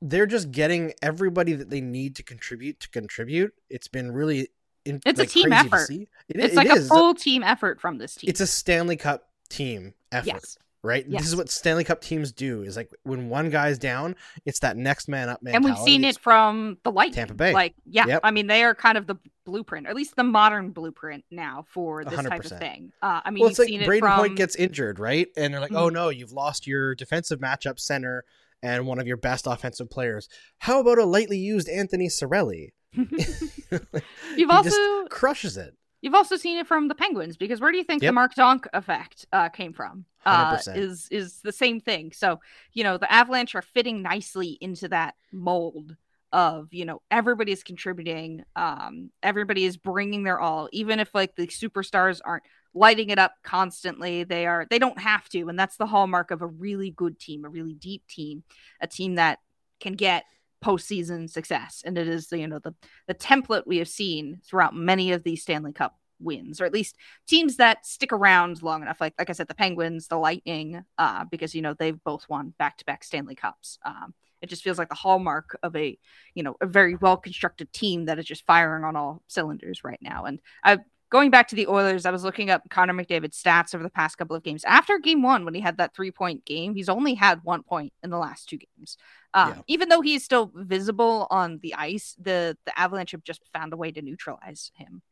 [0.03, 3.53] they're just getting everybody that they need to contribute to contribute.
[3.69, 4.49] It's been really
[4.85, 5.91] in, it's like, a team effort.
[5.91, 6.87] It, it's it like is.
[6.87, 8.31] a full team effort from this team.
[8.31, 10.27] It's a Stanley Cup team effort.
[10.27, 11.05] Yes right?
[11.07, 11.23] Yes.
[11.23, 12.63] This is what Stanley Cup teams do.
[12.63, 15.69] Is like when one guy's down, it's that next man up mentality.
[15.69, 17.53] And we've seen it from the Lightning, Tampa Bay.
[17.53, 18.21] Like, yeah, yep.
[18.25, 21.65] I mean, they are kind of the blueprint, or at least the modern blueprint now
[21.69, 22.29] for this 100%.
[22.29, 22.93] type of thing.
[23.03, 24.19] Uh, I mean, well, it's like Brayden from...
[24.19, 25.29] Point gets injured, right?
[25.37, 25.97] And they're like, oh, mm-hmm.
[25.97, 28.25] "Oh no, you've lost your defensive matchup center."
[28.63, 30.29] And one of your best offensive players.
[30.59, 32.73] How about a lightly used Anthony Cirelli?
[34.37, 35.75] You've also crushes it.
[36.03, 38.11] You've also seen it from the Penguins because where do you think yep.
[38.11, 40.07] the Mark Donk effect uh, came from?
[40.27, 42.13] Uh, is is the same thing.
[42.13, 42.41] So
[42.73, 45.97] you know the Avalanche are fitting nicely into that mold
[46.33, 51.47] of you know everybody's contributing um everybody is bringing their all even if like the
[51.49, 55.87] superstars aren't lighting it up constantly they are they don't have to and that's the
[55.87, 58.45] hallmark of a really good team a really deep team
[58.81, 59.41] a team that
[59.81, 60.25] can get
[60.65, 62.75] postseason success and it is you know the
[63.09, 66.97] the template we have seen throughout many of these stanley cup wins or at least
[67.27, 71.25] teams that stick around long enough like like i said the penguins the lightning uh
[71.31, 74.95] because you know they've both won back-to-back stanley cups um it just feels like the
[74.95, 75.99] hallmark of a,
[76.35, 79.99] you know, a very well constructed team that is just firing on all cylinders right
[80.01, 80.25] now.
[80.25, 80.79] And I
[81.11, 84.17] going back to the Oilers, I was looking up Connor McDavid's stats over the past
[84.17, 84.65] couple of games.
[84.65, 87.93] After game one, when he had that three point game, he's only had one point
[88.03, 88.97] in the last two games.
[89.35, 89.63] Um, yeah.
[89.67, 93.77] Even though he's still visible on the ice, the the Avalanche have just found a
[93.77, 95.03] way to neutralize him.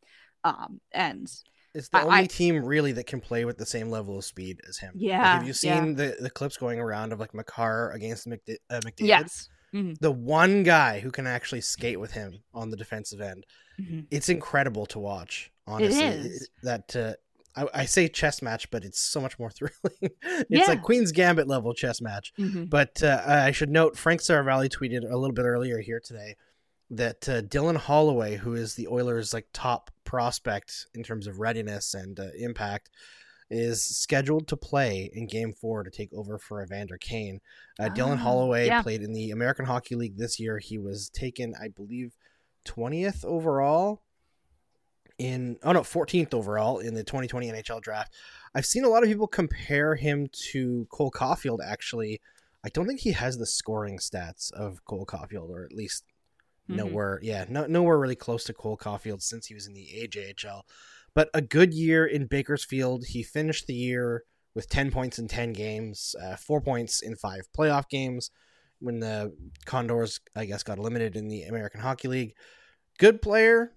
[0.44, 1.30] Um, and
[1.74, 4.24] it's the I, only I, team really that can play with the same level of
[4.24, 4.94] speed as him.
[4.96, 5.18] Yeah.
[5.18, 5.92] Like, have you seen yeah.
[5.92, 9.06] the, the clips going around of like Makar against McD- uh, McDavid?
[9.06, 9.48] Yes.
[9.74, 9.94] Mm-hmm.
[10.00, 13.44] The one guy who can actually skate with him on the defensive end.
[13.80, 14.00] Mm-hmm.
[14.10, 15.52] It's incredible to watch.
[15.66, 16.48] Honestly, it is.
[16.62, 17.12] that uh,
[17.54, 19.74] I, I, say chess match, but it's so much more thrilling.
[20.22, 20.64] it's yeah.
[20.66, 22.32] like Queen's Gambit level chess match.
[22.38, 22.64] Mm-hmm.
[22.64, 26.36] But uh, I should note Frank Seravalli tweeted a little bit earlier here today
[26.90, 31.94] that uh, Dylan Holloway, who is the Oilers' like top prospect in terms of readiness
[31.94, 32.90] and uh, impact,
[33.50, 37.40] is scheduled to play in Game Four to take over for Evander Kane.
[37.78, 38.82] Uh, Dylan ah, Holloway yeah.
[38.82, 40.58] played in the American Hockey League this year.
[40.58, 42.14] He was taken, I believe,
[42.64, 44.02] twentieth overall.
[45.18, 48.14] In oh no, fourteenth overall in the 2020 NHL draft.
[48.54, 51.58] I've seen a lot of people compare him to Cole Caufield.
[51.64, 52.20] Actually,
[52.64, 56.04] I don't think he has the scoring stats of Cole Caufield, or at least
[56.68, 56.76] Mm-hmm.
[56.76, 60.62] Nowhere, yeah, no, nowhere really close to Cole Caufield since he was in the AJHL.
[61.14, 63.06] But a good year in Bakersfield.
[63.06, 67.42] He finished the year with 10 points in 10 games, uh, four points in five
[67.56, 68.30] playoff games
[68.80, 72.34] when the Condors, I guess, got eliminated in the American Hockey League.
[72.98, 73.72] Good player.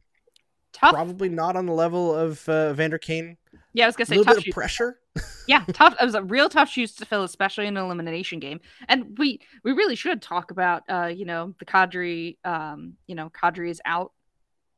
[0.73, 0.93] Tough.
[0.93, 3.37] Probably not on the level of uh, Vander Kane.
[3.73, 4.99] Yeah, I was gonna say a little bit of pressure.
[5.47, 5.95] Yeah, tough.
[5.99, 8.61] It was a real tough shoes to fill, especially in an elimination game.
[8.87, 12.37] And we we really should talk about, uh, you know, the Kadri.
[12.45, 14.13] Um, you know, Kadri is out.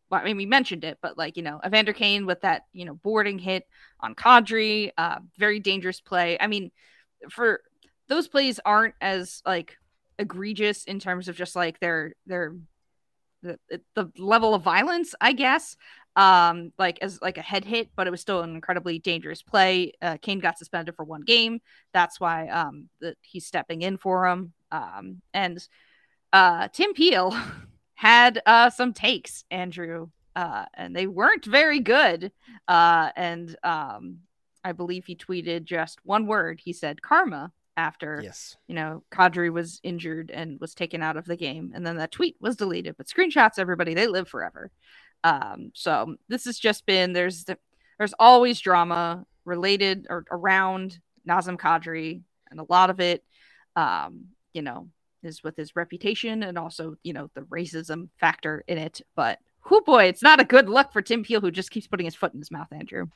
[0.09, 2.85] Well, I mean, we mentioned it, but like you know, Evander Kane with that you
[2.85, 3.67] know boarding hit
[3.99, 6.37] on Kadri, uh, very dangerous play.
[6.39, 6.71] I mean,
[7.29, 7.61] for
[8.07, 9.77] those plays aren't as like
[10.19, 12.55] egregious in terms of just like their their
[13.43, 13.59] the,
[13.93, 15.75] the level of violence, I guess
[16.15, 19.93] um like as like a head hit but it was still an incredibly dangerous play.
[20.01, 21.59] Uh, kane got suspended for one game.
[21.93, 24.53] That's why um that he's stepping in for him.
[24.71, 25.65] Um and
[26.31, 27.35] uh tim peel
[27.95, 32.31] had uh some takes andrew uh and they weren't very good.
[32.67, 34.19] Uh and um
[34.63, 36.61] i believe he tweeted just one word.
[36.63, 38.55] He said karma after yes.
[38.67, 41.71] you know kadri was injured and was taken out of the game.
[41.73, 44.69] And then that tweet was deleted but screenshots everybody they live forever
[45.23, 47.45] um, so this has just been there's
[47.97, 53.23] there's always drama related or around Nazem Kadri, and a lot of it,
[53.75, 54.89] um, you know,
[55.23, 59.01] is with his reputation and also you know the racism factor in it.
[59.15, 62.05] But who boy, it's not a good look for Tim Peel who just keeps putting
[62.05, 63.07] his foot in his mouth, Andrew.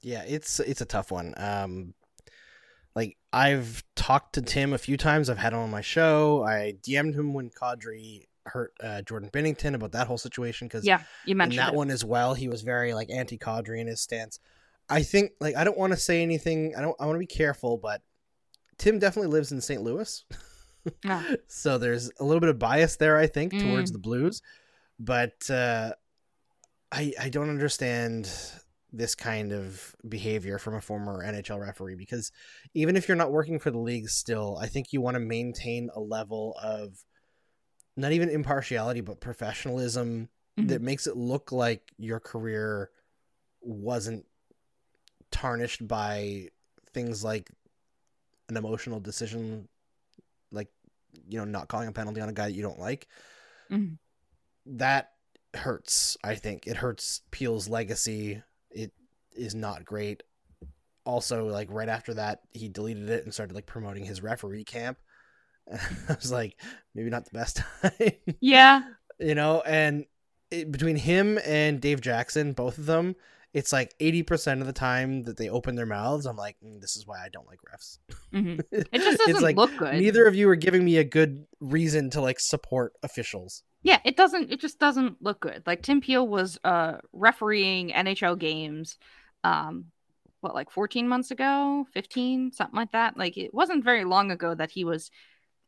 [0.00, 1.34] Yeah, it's it's a tough one.
[1.36, 1.94] Um,
[2.96, 5.28] like I've talked to Tim a few times.
[5.28, 6.42] I've had him on my show.
[6.44, 11.02] I DM'd him when Kadri hurt uh, Jordan Binnington about that whole situation because yeah,
[11.26, 11.76] you mentioned that it.
[11.76, 12.34] one as well.
[12.34, 14.40] He was very like anti Kadri in his stance.
[14.88, 16.74] I think like I don't want to say anything.
[16.76, 16.96] I don't.
[17.00, 18.02] I want to be careful, but
[18.78, 19.82] Tim definitely lives in St.
[19.82, 20.24] Louis,
[21.06, 21.36] oh.
[21.46, 23.16] so there's a little bit of bias there.
[23.16, 23.62] I think mm.
[23.62, 24.42] towards the Blues,
[24.98, 25.92] but uh,
[26.90, 28.30] I I don't understand
[28.92, 32.32] this kind of behavior from a former NHL referee because
[32.74, 35.90] even if you're not working for the league still, I think you want to maintain
[35.94, 37.04] a level of
[37.96, 40.68] not even impartiality but professionalism mm-hmm.
[40.68, 42.90] that makes it look like your career
[43.60, 44.24] wasn't
[45.30, 46.48] tarnished by
[46.92, 47.50] things like
[48.48, 49.68] an emotional decision
[50.50, 50.68] like
[51.28, 53.06] you know not calling a penalty on a guy that you don't like.
[53.70, 53.94] Mm-hmm.
[54.78, 55.12] that
[55.54, 56.66] hurts i think.
[56.66, 58.42] It hurts peel's legacy.
[58.70, 58.92] It
[59.32, 60.22] is not great.
[61.04, 64.98] Also like right after that he deleted it and started like promoting his referee camp
[66.08, 66.56] I was like,
[66.94, 68.12] maybe not the best time.
[68.40, 68.82] Yeah.
[69.18, 70.06] you know, and
[70.50, 73.16] it, between him and Dave Jackson, both of them,
[73.52, 76.96] it's like 80% of the time that they open their mouths, I'm like, mm, this
[76.96, 77.98] is why I don't like refs.
[78.32, 78.60] Mm-hmm.
[78.92, 79.94] It just doesn't like, look good.
[79.94, 83.62] Neither of you are giving me a good reason to like support officials.
[83.82, 85.62] Yeah, it doesn't, it just doesn't look good.
[85.66, 88.98] Like Tim Peel was uh, refereeing NHL games,
[89.42, 89.86] um,
[90.42, 93.16] what, like 14 months ago, 15, something like that.
[93.16, 95.10] Like it wasn't very long ago that he was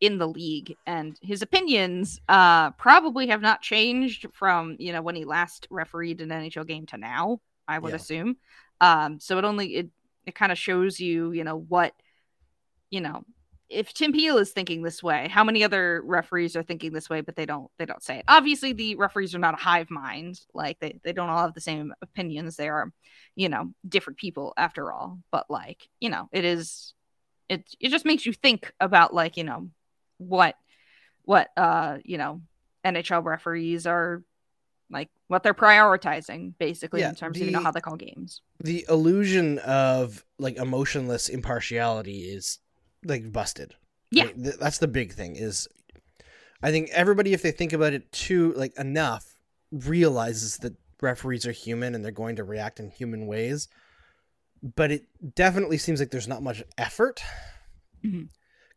[0.02, 5.14] in the league and his opinions uh probably have not changed from you know when
[5.14, 7.96] he last refereed an NHL game to now I would Yeah.
[7.96, 8.36] assume.
[8.80, 9.90] Um so it only it
[10.26, 11.94] it kind of shows you you know what
[12.90, 13.22] you know
[13.68, 17.20] if Tim Peel is thinking this way how many other referees are thinking this way
[17.20, 18.24] but they don't they don't say it.
[18.26, 21.60] Obviously the referees are not a hive mind like they, they don't all have the
[21.60, 22.56] same opinions.
[22.56, 22.92] They are
[23.36, 25.20] you know different people after all.
[25.30, 26.92] But like you know it is
[27.48, 29.70] it it just makes you think about like you know
[30.18, 30.54] what
[31.24, 32.40] what uh you know
[32.84, 34.22] NHL referees are
[34.90, 38.42] like what they're prioritizing basically Yeah, in terms of you know how they call games.
[38.60, 42.58] the illusion of like emotionless impartiality is
[43.04, 43.74] like busted.
[44.10, 44.24] Yeah.
[44.24, 45.66] Like, th- that's the big thing is
[46.62, 49.24] I think everybody if they think about it too like enough
[49.70, 53.68] realizes that referees are human and they're going to react in human ways.
[54.62, 57.20] But it definitely seems like there's not much effort.
[58.04, 58.28] Mhm.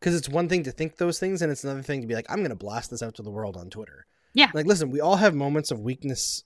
[0.06, 2.28] Cuz it's one thing to think those things and it's another thing to be like
[2.30, 4.06] I'm going to blast this out to the world on Twitter.
[4.34, 4.52] Yeah.
[4.54, 6.44] Like listen, we all have moments of weakness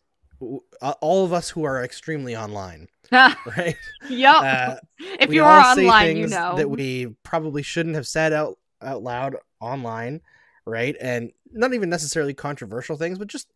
[0.81, 3.75] uh, all of us who are extremely online, right?
[4.09, 4.35] yep.
[4.37, 4.75] Uh,
[5.19, 6.55] if you are online, you know.
[6.55, 10.21] that we probably shouldn't have said out out loud online,
[10.65, 10.95] right?
[11.01, 13.51] And not even necessarily controversial things, but just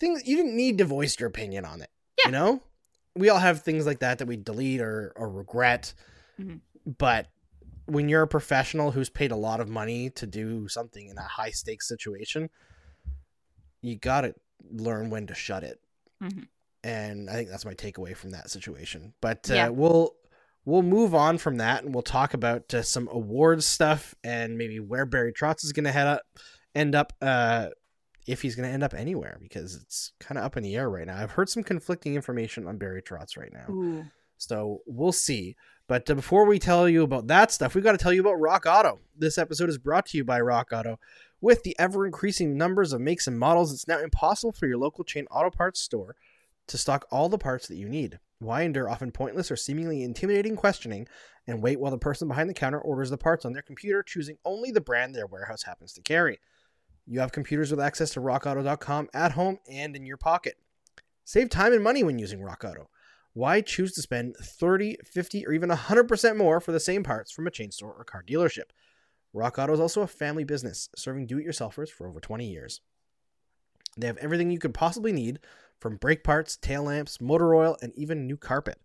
[0.00, 1.90] things you didn't need to voice your opinion on it.
[2.18, 2.26] Yeah.
[2.26, 2.62] You know,
[3.14, 5.94] we all have things like that that we delete or or regret,
[6.40, 6.58] Mhm.
[6.98, 7.28] but
[7.86, 11.22] when you're a professional who's paid a lot of money to do something in a
[11.22, 12.48] high stakes situation,
[13.82, 14.34] you got to
[14.70, 15.80] learn when to shut it.
[16.22, 16.48] Mhm.
[16.82, 19.14] And I think that's my takeaway from that situation.
[19.20, 19.68] But uh, Yeah.
[19.68, 20.14] we'll
[20.66, 24.80] we'll move on from that and we'll talk about uh, some awards stuff and maybe
[24.80, 26.22] where Barry Trotz is going to head up
[26.74, 27.68] end up uh
[28.26, 30.88] if he's going to end up anywhere because it's kind of up in the air
[30.88, 31.18] right now.
[31.18, 33.66] I've heard some conflicting information on Barry Trotz right now.
[33.70, 34.06] Ooh.
[34.38, 35.56] So we'll see.
[35.86, 38.40] But uh, before we tell you about that stuff, we've got to tell you about
[38.40, 39.00] Rock Auto.
[39.16, 40.98] This episode is brought to you by Rock Auto.
[41.40, 45.04] With the ever increasing numbers of makes and models, it's now impossible for your local
[45.04, 46.16] chain auto parts store
[46.68, 48.18] to stock all the parts that you need.
[48.38, 51.06] Why endure often pointless or seemingly intimidating questioning
[51.46, 54.38] and wait while the person behind the counter orders the parts on their computer, choosing
[54.44, 56.40] only the brand their warehouse happens to carry?
[57.06, 60.56] You have computers with access to rockauto.com at home and in your pocket.
[61.24, 62.88] Save time and money when using Rock Auto.
[63.34, 67.48] Why choose to spend 30, 50, or even 100% more for the same parts from
[67.48, 68.70] a chain store or car dealership?
[69.32, 72.80] Rock Auto is also a family business serving do it yourselfers for over 20 years.
[73.96, 75.40] They have everything you could possibly need
[75.80, 78.78] from brake parts, tail lamps, motor oil, and even new carpet.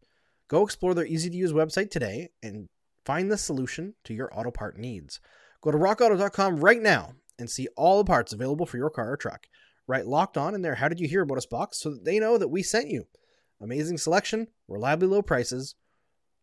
[0.48, 2.68] Go explore their easy to use website today and
[3.06, 5.20] find the solution to your auto part needs.
[5.62, 9.18] Go to rockauto.com right now and see all the parts available for your car or
[9.18, 9.46] truck.
[9.88, 12.20] Write locked on in their How Did You Hear About Us box so that they
[12.20, 13.06] know that we sent you.
[13.62, 15.76] Amazing selection, reliably low prices,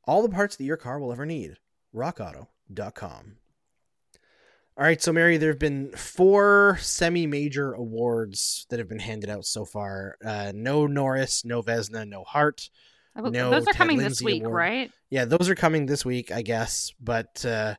[0.05, 1.57] all the parts that your car will ever need.
[1.94, 3.37] RockAuto.com.
[4.79, 9.46] All right, so Mary, there have been four semi-major awards that have been handed out
[9.46, 10.18] so far.
[10.22, 12.68] Uh, no Norris, no Vezina, no Hart.
[13.16, 14.55] No Those are Ted coming this week, award.
[14.55, 14.92] right?
[15.09, 16.92] Yeah, those are coming this week, I guess.
[17.00, 17.76] But uh,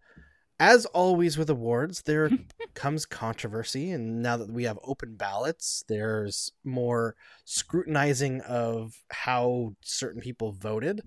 [0.59, 2.29] as always with awards, there
[2.73, 7.15] comes controversy, and now that we have open ballots, there's more
[7.45, 11.01] scrutinizing of how certain people voted.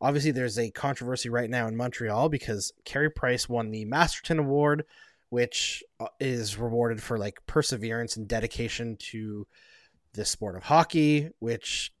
[0.00, 4.84] Obviously, there's a controversy right now in Montreal because Carey Price won the Masterton Award,
[5.30, 9.46] which uh, is rewarded for like perseverance and dedication to
[10.12, 11.92] the sport of hockey, which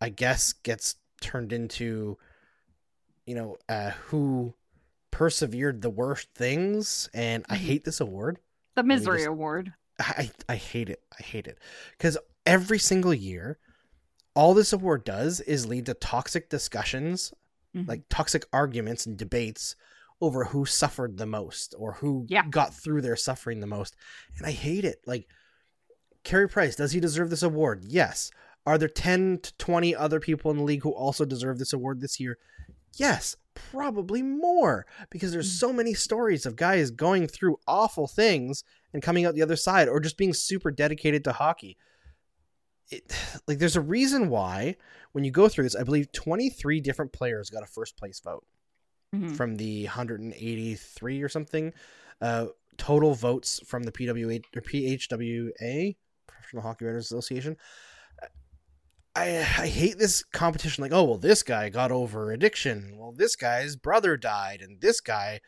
[0.00, 2.16] I guess gets turned into,
[3.26, 4.54] you know, uh, who
[5.14, 7.08] persevered the worst things.
[7.14, 7.60] And I Mhm.
[7.60, 8.40] hate this award.
[8.74, 9.72] The Misery just- Award.
[10.00, 11.04] I I hate it.
[11.16, 11.56] I hate it
[11.92, 13.60] because every single year,
[14.34, 17.32] all this award does is lead to toxic discussions,
[17.76, 17.86] Mhm.
[17.86, 19.76] like toxic arguments and debates
[20.20, 22.48] over who suffered the most or who Yeah.
[22.48, 23.94] got through their suffering the most,
[24.36, 25.00] and I hate it.
[25.06, 25.28] Like,
[26.24, 27.84] Carey Price, does he deserve this award?
[27.84, 28.32] Yes.
[28.66, 32.00] Are there ten to twenty other people in the league who also deserve this award
[32.00, 32.36] this year?
[32.98, 35.58] Yes, probably more because there's Mm.
[35.60, 39.88] so many stories of guys going through awful things and coming out the other side
[39.88, 41.76] or just being super dedicated to hockey.
[42.90, 43.12] It,
[43.48, 44.76] like there's a reason why
[45.12, 48.44] when you go through this, I believe 23 different players got a first place vote
[49.14, 49.36] Mhm.
[49.36, 51.72] from the 183 or something
[52.20, 57.56] uh, total votes from the PWA or PHWA Professional Hockey Writers Association.
[59.16, 60.82] I I hate this competition.
[60.82, 62.96] Like, oh well, this guy got over addiction.
[62.96, 65.40] Well, this guy's brother died, and this guy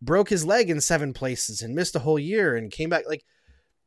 [0.00, 3.04] broke his leg in seven places and missed a whole year and came back.
[3.06, 3.24] Like,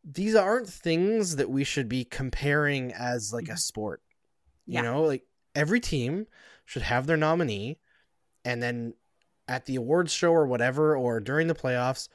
[0.04, 3.60] these aren't things that we should be comparing as like a Mhm.
[3.60, 4.02] sport.
[4.68, 4.84] You Yeah.
[4.84, 5.24] know, like
[5.56, 6.28] every team
[6.66, 7.80] should have their nominee,
[8.46, 8.96] and then
[9.48, 12.10] at the awards show or whatever, or during the playoffs,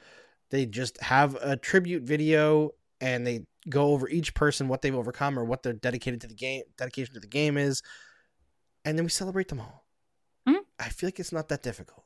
[0.51, 5.37] they just have a tribute video and they go over each person what they've overcome
[5.37, 7.81] or what their dedicated to the game dedication to the game is
[8.85, 9.85] and then we celebrate them all
[10.47, 10.59] Mhm.
[10.79, 12.03] i feel like it's not that difficult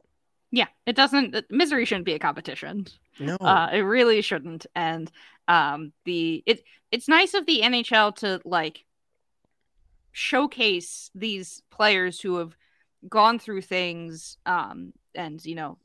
[0.51, 1.36] Yeah, it doesn't.
[1.49, 2.88] Misery shouldn't be a competition.
[3.20, 4.66] no Uh, it really shouldn't.
[4.76, 5.12] And
[5.49, 8.86] um, the it it's nice of the NHL to like
[10.12, 12.56] showcase these players who have
[13.10, 14.38] gone through things.
[14.45, 15.78] Um, and you know,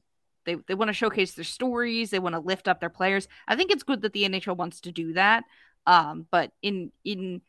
[0.50, 2.10] they they want to showcase their stories.
[2.10, 3.28] They want to lift up their players.
[3.46, 5.44] I think it's good that the NHL wants to do that.
[5.86, 7.40] Um, but in in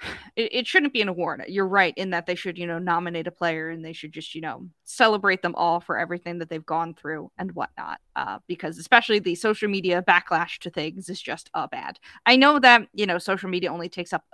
[0.36, 1.44] it, it shouldn't be an award.
[1.48, 4.34] You're right in that they should, you know, nominate a player and they should just,
[4.34, 8.00] you know, celebrate them all for everything that they've gone through and whatnot.
[8.16, 11.98] Uh, because especially the social media backlash to things is just uh, bad.
[12.26, 14.24] I know that, you know, social media only takes up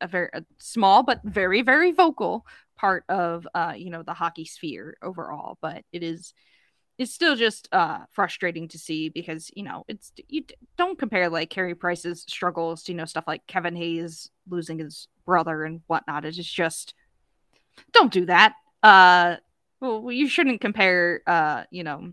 [0.00, 4.46] a very a small but very, very vocal part of, uh, you know, the hockey
[4.46, 5.58] sphere overall.
[5.60, 6.32] But it is
[7.00, 10.44] it's still just uh frustrating to see because you know it's you
[10.76, 15.08] don't compare like Carey Price's struggles to you know stuff like Kevin Hayes losing his
[15.24, 16.24] brother and whatnot.
[16.26, 16.92] It's just
[17.92, 18.54] don't do that.
[18.82, 19.36] Uh,
[19.80, 22.12] well, you shouldn't compare uh you know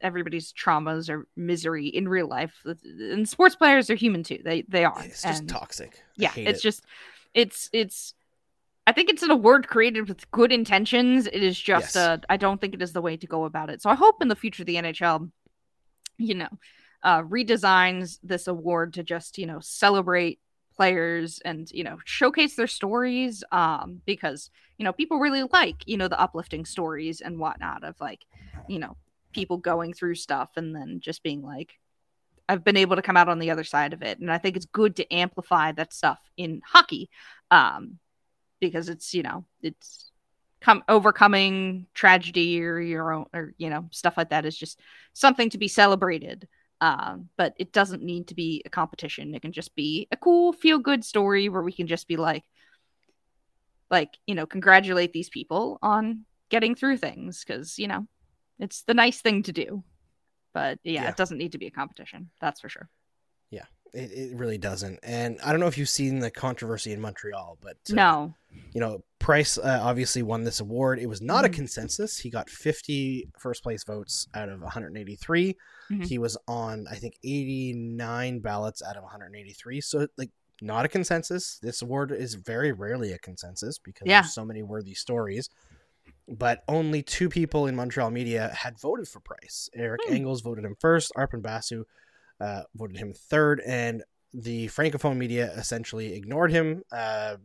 [0.00, 2.54] everybody's traumas or misery in real life.
[2.84, 4.40] And sports players are human too.
[4.44, 5.02] They they are.
[5.04, 6.62] it's just And- toxic I yeah it's it.
[6.62, 6.84] just
[7.34, 8.14] it's it's
[8.86, 11.96] i think it's an award created with good intentions it is just Yes.
[11.96, 14.20] uh i don't think it is the way to go about it so i hope
[14.22, 15.30] in the future the nhl
[16.18, 16.48] you know
[17.02, 20.38] uh redesigns this award to just you know celebrate
[20.76, 25.96] players and you know showcase their stories um because you know people really like you
[25.96, 28.24] know the uplifting stories and whatnot of like
[28.68, 28.96] you know
[29.32, 31.74] people going through stuff and then just being like
[32.48, 34.18] I've been able to come out on the other side of it.
[34.18, 37.08] And I think it's good to amplify that stuff in hockey
[37.50, 37.98] um,
[38.68, 40.10] because it's, you know, it's
[40.60, 44.80] come overcoming tragedy or your own, or, you know, stuff like that is just
[45.12, 46.48] something to be celebrated.
[46.80, 49.34] Um, but it doesn't need to be a competition.
[49.34, 52.44] It can just be a cool, feel good story where we can just be like,
[53.90, 58.06] like, you know, congratulate these people on getting through things because, you know,
[58.58, 59.84] it's the nice thing to do.
[60.52, 61.08] But yeah, Yeah.
[61.10, 62.30] it doesn't need to be a competition.
[62.40, 62.88] That's for sure.
[63.94, 67.56] It, it really doesn't and i don't know if you've seen the controversy in montreal
[67.62, 68.34] but uh, no.
[68.72, 70.98] you know, Price uh, obviously won this award.
[70.98, 71.54] It was not a Mhm.
[71.54, 72.18] consensus.
[72.18, 75.56] He got 50 first place votes out of 183.
[75.90, 76.04] Mhm.
[76.06, 79.80] He was on, I think, 89 ballots out of 183.
[79.80, 80.30] So, like,
[80.60, 81.58] not a consensus.
[81.62, 84.20] This award is very rarely a consensus because Yeah.
[84.20, 85.48] there's so many worthy stories.
[86.28, 89.70] But only two people in Montreal media had voted for Price.
[89.74, 90.14] Eric Hmm.
[90.16, 91.12] Engels voted him first.
[91.16, 91.84] Arpan Basu
[92.44, 96.82] uh, voted him third, and the francophone media essentially ignored him.
[96.92, 97.36] Uh,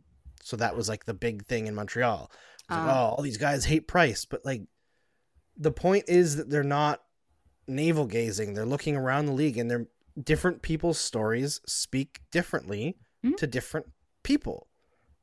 [0.42, 2.30] so that was like the big thing in Montreal.
[2.68, 2.90] Like, Ah.
[3.10, 4.62] oh, all these guys hate Price, but like
[5.56, 7.00] the point is that they're not
[7.66, 8.54] navel gazing.
[8.54, 9.88] They're looking around the league, and they're
[10.20, 13.36] different people's stories speak differently Mhm.
[13.36, 13.86] to different
[14.22, 14.68] people,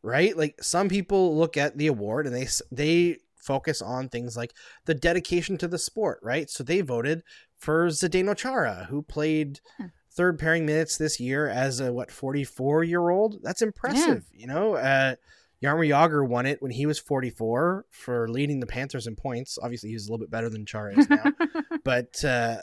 [0.01, 0.35] right?
[0.37, 4.53] Like some people look at the award and they they focus on things like
[4.85, 6.49] the dedication to the sport, right?
[6.49, 7.23] So they voted
[7.57, 9.85] for Zdeno Chara, who played Hmm.
[10.11, 13.39] third pairing minutes this year as a what 44 year old.
[13.43, 14.75] That's impressive, you know.
[14.75, 15.15] Uh,
[15.63, 19.57] Jaromir Jagr won it when he was 44 for leading the Panthers in points.
[19.61, 21.23] Obviously, he's a little bit better than Chara is now
[21.83, 22.57] but uh,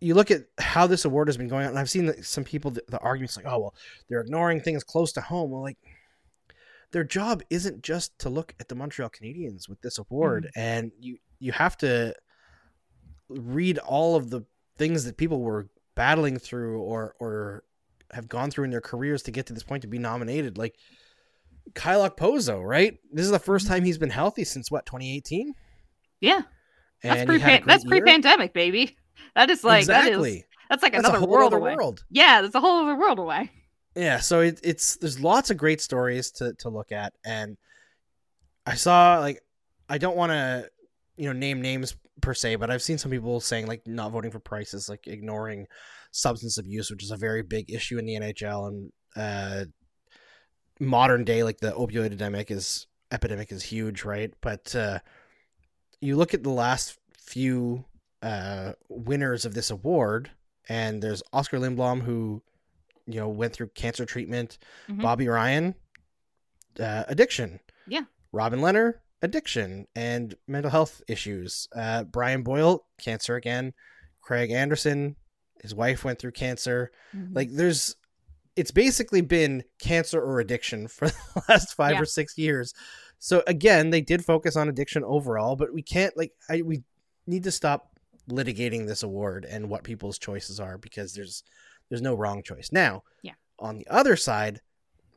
[0.00, 2.44] you look at how this award has been going on, and I've seen that some
[2.44, 3.74] people the, the arguments like, oh well,
[4.08, 5.50] they're ignoring things close to home.
[5.50, 5.78] Well, like
[6.90, 11.16] their job isn't just to look at the Montreal Canadiens with this award, and you
[11.38, 12.14] you have to
[13.28, 14.42] read all of the
[14.76, 17.64] things that people were battling through or or
[18.12, 20.56] have gone through in their careers to get to this point to be nominated.
[20.58, 20.76] Like
[21.74, 22.98] Kyle Pozo, right?
[23.12, 25.54] This is the first time he's been healthy since what 2018.
[26.20, 26.42] yeah.
[27.02, 27.90] That's And he pre-pan- that's year.
[28.02, 28.96] pre-pandemic, baby.
[29.34, 30.38] That is like exactly.
[30.38, 31.74] is that's like That's another a whole world other away.
[31.76, 32.04] world.
[32.10, 33.50] Yeah, that's a whole other world away.
[33.94, 37.56] Yeah, so it, it's there's lots of great stories to to look at, and
[38.66, 39.42] I saw like
[39.88, 40.70] I don't want to
[41.16, 44.30] you know name names per se, but I've seen some people saying like not voting
[44.30, 45.66] for Price is like ignoring
[46.12, 49.64] substance abuse, which is a very big issue in the NHL and uh,
[50.80, 51.42] modern day.
[51.42, 54.32] Like the opioid epidemic is epidemic is huge, right?
[54.40, 54.98] But uh,
[56.00, 57.84] you look at the last few
[58.22, 60.30] uh, winners of this award,
[60.68, 62.42] and there's Oskar Lindblom who
[63.06, 64.58] you know went through cancer treatment.
[64.88, 65.02] Mhm.
[65.02, 65.74] Bobby Ryan,
[66.78, 67.60] uh, addiction.
[67.86, 68.02] Yeah.
[68.32, 71.68] Robin Lehner, addiction and mental health issues.
[71.74, 73.72] Uh, Brian Boyle, cancer again.
[74.20, 75.16] Craig Anderson,
[75.62, 76.90] his wife went through cancer.
[77.14, 77.34] Mhm.
[77.34, 77.96] Like there's,
[78.56, 82.00] it's basically been cancer or addiction for the last five Yeah.
[82.02, 82.74] or six years.
[83.18, 86.82] So again, they did focus on addiction overall, but we can't like I we
[87.26, 87.98] need to stop
[88.28, 91.42] litigating this award and what people's choices are because there's
[91.88, 92.70] there's no wrong choice.
[92.72, 93.32] Now, Yeah.
[93.58, 94.60] on the other side,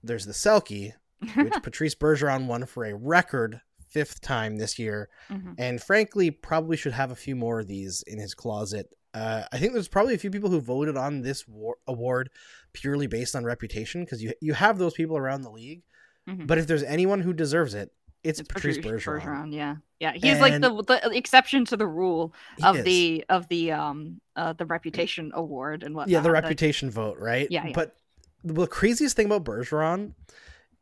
[0.04, 0.94] there's the Selke,
[1.36, 5.56] which Patrice Bergeron won for a record fifth time this year, Mhm.
[5.58, 8.90] and frankly, probably should have a few more of these in his closet.
[9.14, 12.30] Uh, I think there's probably a few people who voted on this war- award
[12.74, 15.82] purely based on reputation because you you have those people around the league.
[16.28, 16.46] Mhm.
[16.48, 17.92] But if there's anyone who deserves it,
[18.24, 19.54] it's, It's Patrice, Bergeron.
[19.54, 20.12] Yeah, yeah.
[20.14, 22.84] He's like the the exception to the rule of is.
[22.86, 26.10] the of the um uh the reputation award and what.
[26.10, 27.48] yeah, the Like, reputation vote, right?
[27.50, 27.72] Yeah, yeah.
[27.74, 27.96] But
[28.44, 30.14] the craziest thing about Bergeron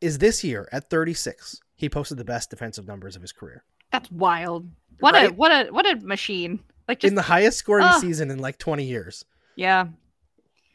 [0.00, 3.62] is this year at 36, he posted the best defensive numbers of his career
[3.92, 4.68] that's wild.
[5.00, 6.60] What a what a what a machine.
[6.88, 8.00] Like just in the highest scoring Ugh.
[8.00, 9.24] season in like 20 years.
[9.56, 9.86] Yeah.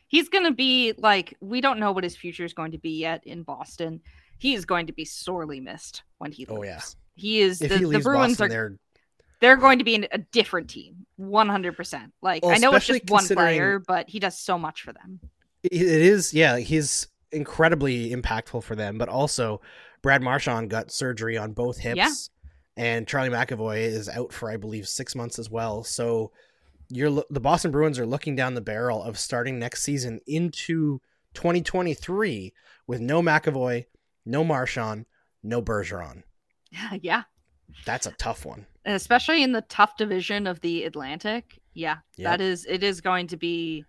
[0.07, 2.99] He's going to be like, we don't know what his future is going to be
[2.99, 4.01] yet in Boston.
[4.39, 6.59] He is going to be sorely missed when he leaves.
[6.59, 6.81] Oh, yeah.
[7.15, 8.77] He is, If the, he the leaves Bruins Boston, are, they're
[9.39, 11.05] they're going to be in a different team.
[11.19, 12.11] 100%.
[12.21, 15.19] Like, Well, I know it's just one player, but he does so much for them.
[15.63, 19.61] it is yeah he's incredibly impactful for them but also
[20.01, 22.11] brad marchand got surgery on both hips Yeah.
[22.77, 26.31] and charlie mcavoy is out for i believe six months as well so
[26.89, 30.99] you're the boston bruins are looking down the barrel of starting next season into
[31.33, 32.53] 2023
[32.87, 33.85] with no mcavoy
[34.25, 35.05] no marchand
[35.43, 36.23] no bergeron
[37.01, 37.23] yeah.
[37.85, 41.59] that's a tough one And especially in the tough division of the Atlantic.
[41.73, 42.25] Yeah, Yep.
[42.25, 43.85] that is it is going to be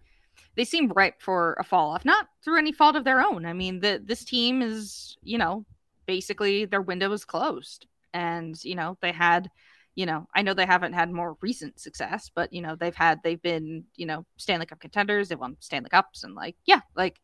[0.55, 3.47] they seem ripe for a fall off, not through any fault of their own.
[3.47, 5.65] I mean, the this team is, you know,
[6.13, 7.87] basically their window is closed.
[8.13, 9.51] And, you know, they had,
[9.95, 13.23] you know, I know they haven't had more recent success, but you know, they've had
[13.23, 17.19] they've been, you know, Stanley Cup contenders, they've won Stanley Cups and like, yeah, like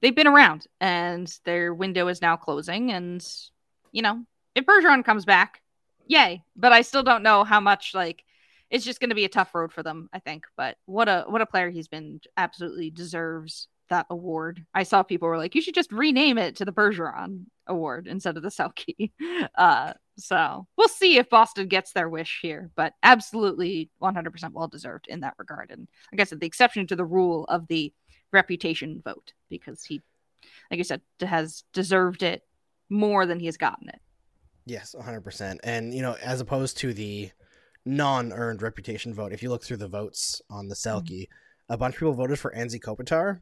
[0.00, 3.26] they've been around and their window is now closing and
[3.90, 4.22] you know,
[4.54, 5.60] if Bergeron comes back,
[6.06, 6.44] yay.
[6.54, 8.22] But I still don't know how much like
[8.70, 10.44] it's just going to be a tough road for them, I think.
[10.56, 12.20] But what a what a player he's been.
[12.36, 14.64] Absolutely deserves that award.
[14.74, 18.36] I saw people were like, you should just rename it to the Bergeron Award instead
[18.36, 19.10] of the Selke.
[19.56, 25.06] Uh, so we'll see if Boston gets their wish here, but absolutely 100% well deserved
[25.08, 25.70] in that regard.
[25.70, 27.92] And like I said, the exception to the rule of the
[28.32, 30.02] reputation vote because he,
[30.70, 32.42] like you said, has deserved it
[32.88, 34.00] more than he has gotten it.
[34.64, 35.58] Yes, 100%.
[35.62, 37.30] And, you know, as opposed to the
[37.84, 41.28] non earned reputation vote, if you look through the votes on the Selke,
[41.68, 43.40] a bunch of people voted for Anze Kopitar.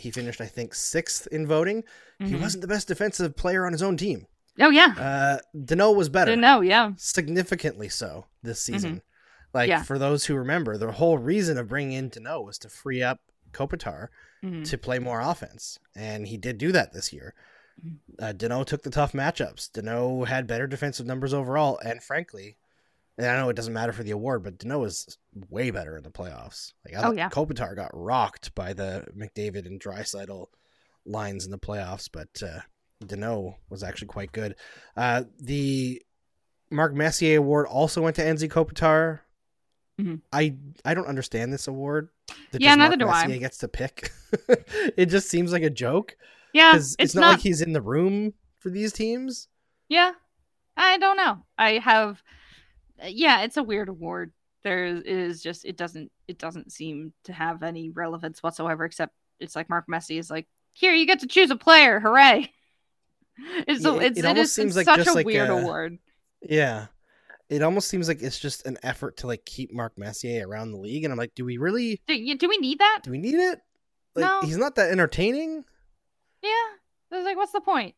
[0.00, 1.84] He finished, I think, sixth in voting.
[2.18, 2.40] He Mhm.
[2.40, 4.26] wasn't the best defensive player on his own team.
[4.58, 9.02] Oh yeah, Uh, Danault was better, no, yeah, significantly so this season.
[9.54, 9.82] Like, Yeah.
[9.82, 13.20] for those who remember, the whole reason of bringing in Danault was to free up
[13.52, 14.08] Kopitar
[14.44, 14.64] Mhm.
[14.68, 17.34] to play more offense, and he did do that this year.
[17.84, 17.98] Mhm.
[18.18, 19.70] Uh, Danault took the tough matchups.
[19.70, 22.56] Danault had better defensive numbers overall, and frankly,
[23.20, 25.18] and I know it doesn't matter for the award, but Danault was
[25.50, 26.72] way better in the playoffs.
[26.84, 27.28] Like, I Oh, yeah.
[27.28, 30.46] Kopitar got rocked by the McDavid and Draisaitl
[31.04, 32.60] lines in the playoffs, but uh,
[33.04, 34.56] Danault was actually quite good.
[34.96, 36.02] Uh, the
[36.70, 39.20] Mark Messier award also went to Anze Kopitar.
[40.00, 40.22] Mhm.
[40.32, 42.08] I I don't understand this award.
[42.52, 43.38] That Yeah, just neither Mark do I.
[43.38, 44.12] Gets to pick.
[44.96, 46.16] it just seems like a joke
[46.54, 46.72] yeah.
[46.72, 49.48] because It's, it's, not, like he's in the room for these teams.
[49.88, 50.12] Yeah,
[50.76, 51.44] I don't know.
[51.58, 52.22] I have.
[53.02, 54.32] Uh, yeah, it's a weird award.
[54.62, 58.84] There is just it doesn't it doesn't seem to have any relevance whatsoever.
[58.84, 62.00] Except it's like Mark Messier is like, here you get to choose a player.
[62.00, 62.52] Hooray!
[63.66, 65.54] It's Yeah, a, it's it it almost is seems like such a like weird a-
[65.54, 65.98] award.
[66.42, 66.86] Yeah,
[67.48, 70.78] it almost seems like it's just an effort to like keep Mark Messier around the
[70.78, 72.02] league, and I'm like, do we really?
[72.06, 73.00] Do, do we need that?
[73.02, 73.60] Do we need it?
[74.14, 74.40] Like, No.
[74.42, 75.64] he's not that entertaining.
[76.42, 76.50] Yeah.
[77.12, 77.94] It's like, what's the point?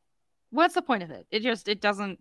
[0.50, 1.26] What's the point of it?
[1.32, 2.20] It just it doesn't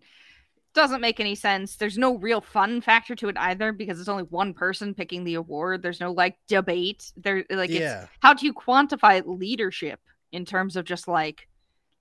[0.74, 1.76] doesn't make any sense.
[1.76, 5.34] There's no real fun factor to it either because it's only one person picking the
[5.34, 5.82] award.
[5.82, 7.12] There's no like debate.
[7.16, 10.00] There like it's how do you quantify leadership
[10.32, 11.48] in terms of just like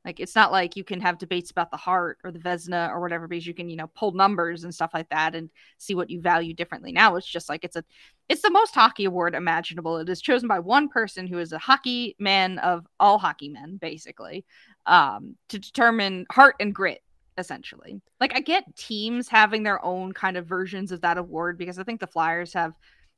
[0.05, 3.01] like it's not like you can have debates about the Hart or the Vezina or
[3.01, 6.09] whatever because you can you know pull numbers and stuff like that and see what
[6.09, 6.91] you value differently.
[6.91, 7.83] Now it's just like it's a
[8.29, 9.97] it's the most hockey award imaginable.
[9.97, 13.77] It is chosen by one person who is a hockey man of all hockey men
[13.77, 14.45] basically
[14.87, 17.01] um to determine heart and grit
[17.41, 18.01] essentially.
[18.21, 21.83] Like I get teams having their own kind of versions of that award because I
[21.83, 22.73] think the Flyers have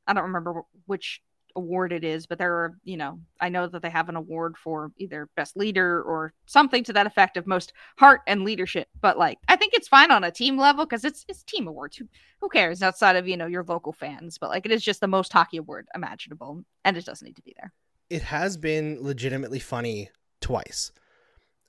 [0.08, 1.22] I don't remember which
[1.56, 4.58] award it is, but there are, you know, I know that they have an award
[4.58, 8.88] for either best leader or something to that effect of most heart and leadership.
[9.00, 11.98] But like, I think it's fine on a team level because it's it's team awards.
[11.98, 12.08] Who
[12.42, 14.40] who cares outside of you know your local fans?
[14.40, 17.44] But like, it is just the most hockey award imaginable, and it doesn't need to
[17.44, 17.72] be there.
[18.10, 20.10] it has been legitimately funny
[20.42, 20.92] twice.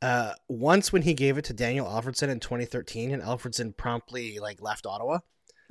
[0.03, 4.61] Uh, once when he gave it to Daniel Alfredsson in 2013, and Alfredsson promptly like
[4.61, 5.21] left Ottawa,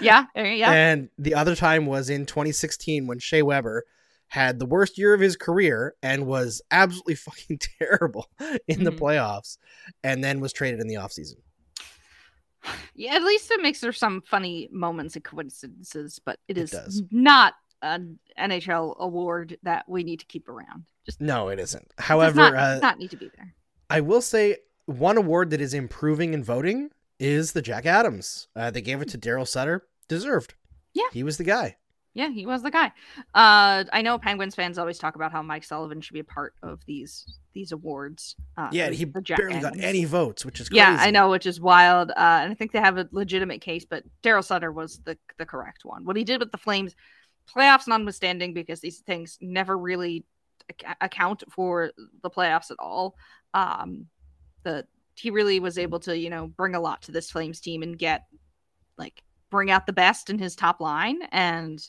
[0.00, 0.72] yeah, yeah.
[0.72, 3.84] And the other time was in 2016 when Shea Weber
[4.28, 8.26] had the worst year of his career and was absolutely fucking terrible
[8.66, 8.98] in the Mhm.
[8.98, 9.58] playoffs
[10.02, 11.36] and then was traded in the offseason.
[12.94, 16.70] Yeah, at least it makes there some funny moments and coincidences, but it It is
[16.70, 17.02] does.
[17.10, 17.52] not
[17.84, 20.84] an NHL award that we need to keep around.
[21.06, 21.82] Just No, it isn't.
[21.82, 23.54] it does However, not, uh, not need to be there.
[23.90, 24.56] I will say
[24.86, 28.48] one award that is improving in voting is the Jack Adams.
[28.56, 29.86] Uh, they gave it to Daryl Sutter.
[30.08, 30.54] Deserved.
[30.94, 31.04] Yeah.
[31.12, 31.76] He was the guy.
[32.14, 32.92] Yeah, he was the guy.
[33.34, 36.54] Uh, I know Penguins fans always talk about how Mike Sullivan should be a part
[36.62, 38.36] of these these awards.
[38.56, 40.78] Uh, Yeah, he barely got any votes, which is crazy.
[40.78, 42.10] Yeah, I know, which is wild.
[42.10, 45.46] Uh, and I think they have a legitimate case, but Daryl Sutter was the the
[45.46, 46.04] correct one.
[46.04, 46.94] What he did with the Flames,
[47.52, 50.24] playoffs notwithstanding, because these things never really
[50.70, 51.92] ac- account for
[52.22, 53.16] the playoffs at all.
[53.52, 54.06] Um,
[54.62, 54.86] the
[55.16, 57.98] he really was able to, you know, bring a lot to this Flames team and
[57.98, 58.24] get
[58.98, 61.80] like bring out the best in his top line and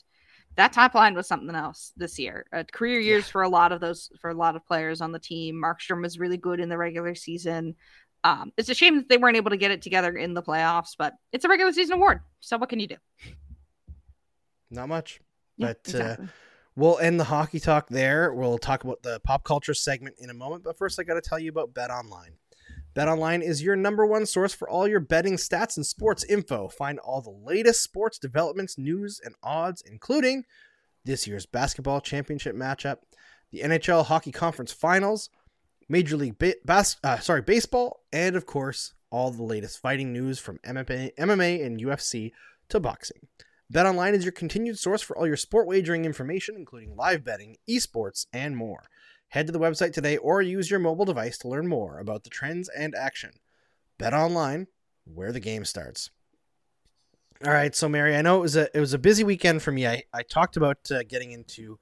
[0.56, 2.46] that top line was something else this year.
[2.52, 5.18] Uh, career years for a lot of those for a lot of players on the
[5.18, 5.62] team.
[5.62, 7.74] Markstrom was really good in the regular season.
[8.24, 10.94] Um, it's a shame that they weren't able to get it together in the playoffs,
[10.98, 12.20] but it's a regular season award.
[12.40, 12.96] So what can you do?
[14.70, 15.20] Not much.
[15.56, 16.16] Yeah, But, uh.
[16.78, 18.34] We'll end the hockey talk there.
[18.34, 21.22] We'll talk about the pop culture segment in a moment, but first I got to
[21.22, 22.34] tell you about Bet Online.
[22.92, 26.68] Bet Online is your number one source for all your betting stats and sports info.
[26.68, 30.44] Find all the latest sports developments, news, and odds, including
[31.06, 32.98] this year's basketball championship matchup,
[33.52, 35.30] the NHL Hockey Conference Finals,
[35.88, 40.38] Major League ba- bas- uh, sorry baseball, and of course all the latest fighting news
[40.38, 42.32] from MMA, MMA and UFC
[42.68, 43.28] to boxing.
[43.72, 48.26] BetOnline is your continued source for all your sport wagering information, including live betting, esports,
[48.32, 48.84] and more.
[49.30, 52.30] Head to the website today or use your mobile device to learn more about the
[52.30, 53.32] trends and action.
[53.98, 54.68] BetOnline,
[55.04, 56.10] where the game starts.
[57.44, 59.72] All right, so Mary, I know it was a it was a busy weekend for
[59.72, 59.86] me.
[59.86, 61.78] I I talked about uh, getting into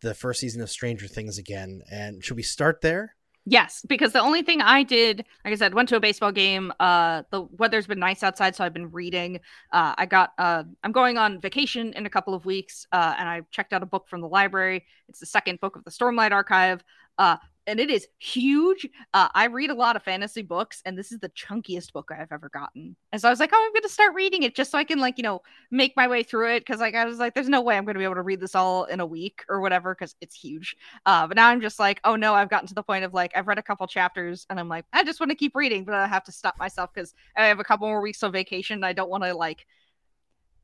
[0.00, 3.15] the first season of Stranger Things again, and should we start there?
[3.48, 6.72] Yes, because the only thing I did, like I said, went to a baseball game.
[6.80, 9.36] Uh, the weather's been nice outside, so I've been reading.
[9.72, 13.28] Uh, I got, uh, I'm going on vacation in a couple of weeks, uh, and
[13.28, 14.84] I checked out a book from the library.
[15.08, 16.82] It's the second book of the Stormlight Archive,
[17.18, 17.36] uh,
[17.66, 18.88] and it is huge.
[19.12, 22.30] Uh, I read a lot of fantasy books, and this is the chunkiest book I've
[22.30, 22.94] ever gotten.
[23.12, 24.84] And so I was like, oh, I'm going to start reading it just so I
[24.84, 26.60] can, like, you know, make my way through it.
[26.60, 28.40] Because, like, I was like, there's no way I'm going to be able to read
[28.40, 30.76] this all in a week or whatever, because it's huge.
[31.06, 33.32] Uh, but now I'm just like, oh no, I've gotten to the point of like
[33.36, 35.94] I've read a couple chapters and I'm like, I just want to keep reading, but
[35.94, 38.76] I have to stop myself because I have a couple more weeks of vacation.
[38.76, 39.66] And I don't want to like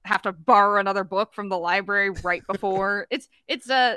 [0.05, 3.07] have to borrow another book from the library right before.
[3.11, 3.97] it's it's a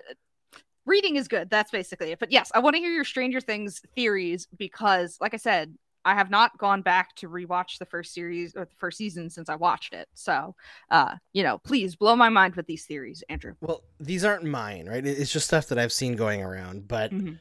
[0.86, 1.50] reading is good.
[1.50, 2.20] That's basically it.
[2.20, 5.76] But yes, I want to hear your Stranger Things theories because, like I said,
[6.06, 9.50] I have not gone back to rewatch the first series or the first season since
[9.50, 10.08] I watched it.
[10.14, 10.56] So,
[10.92, 13.56] uh, you know, please blow my mind with these theories, Andrew.
[13.60, 15.06] Well, these aren't mine, right?
[15.06, 16.88] It's just stuff that I've seen going around.
[16.88, 17.40] But Mhm.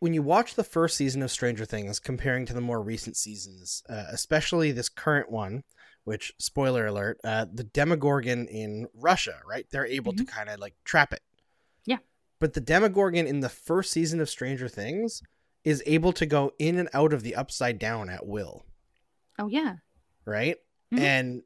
[0.00, 3.82] when you watch the first season of Stranger Things, comparing to the more recent seasons,
[3.88, 5.64] uh, especially this current one,
[6.04, 9.66] which spoiler alert, uh, the Demogorgon in Russia, right?
[9.70, 11.22] They're able to kind of like trap it.
[11.86, 11.98] Yeah.
[12.38, 15.22] But the Demogorgon in the first season of Stranger Things
[15.64, 18.64] is able to go in and out of the upside down at will,
[19.38, 19.76] Oh yeah.
[20.24, 20.56] right?
[20.92, 20.98] Mhm.
[21.00, 21.42] And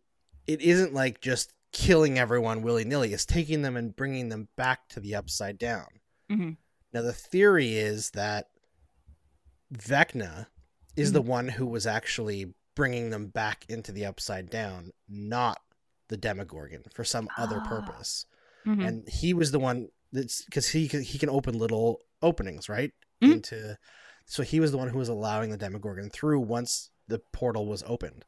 [0.46, 4.88] it isn't like just killing everyone willy nilly, it's taking them and bringing them back
[4.88, 5.86] to the upside down.
[6.30, 6.56] Mhm.
[6.92, 8.48] Now, the theory is that
[9.72, 10.48] Vecna
[10.96, 15.62] is the one who was actually bringing them back into the upside down, not
[16.08, 17.68] the Demogorgon for some other Ah.
[17.68, 18.26] purpose.
[18.66, 18.86] Mhm.
[18.86, 22.92] And he was the one that's because he can, he can open little openings, right?
[23.22, 23.32] Mhm.
[23.32, 23.76] Into
[24.26, 27.82] so he was the one who was allowing the Demogorgon through once the portal was
[27.86, 28.24] opened.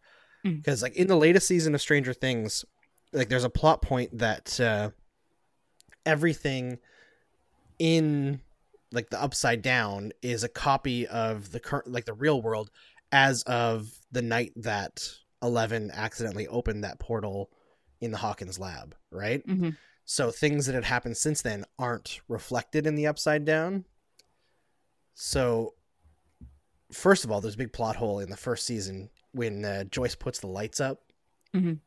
[0.57, 2.65] Because like in the latest season of Stranger Things,
[3.13, 4.91] like there's a plot point that uh,
[6.05, 6.79] everything
[7.79, 8.41] in
[8.93, 12.71] like the upside down is a copy of the current like the real world
[13.11, 15.03] as of the night that
[15.43, 17.51] 11 accidentally opened that portal
[18.01, 19.47] in the Hawkins lab, right?
[19.47, 19.77] Mhm.
[20.05, 23.85] So things that had happened since then aren't reflected in the upside down.
[25.15, 25.75] So
[26.93, 30.15] first of all, there's a big plot hole in the first season when uh, Joyce
[30.15, 31.01] puts the lights up.
[31.55, 31.79] Mhm.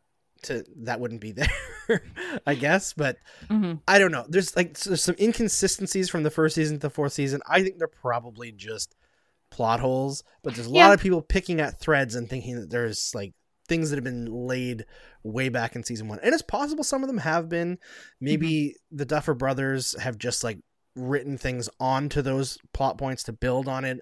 [0.43, 1.32] To that wouldn't be
[1.88, 2.01] there,
[2.45, 3.18] I guess, but
[3.49, 3.82] Mhm.
[3.88, 4.26] I don't know.
[4.30, 7.41] There's like there's some inconsistencies from the first season to the fourth season.
[7.47, 8.95] I think they're probably just
[9.49, 10.88] plot holes, but there's a Yeah.
[10.88, 13.34] lot of people picking at threads and thinking that there's like
[13.68, 14.86] things that have been laid
[15.24, 16.20] way back in season one.
[16.22, 17.78] And it's possible some of them have been.
[18.22, 20.59] Maybe the Duffer brothers have just like
[20.95, 23.99] written things onto those plot points to build on it.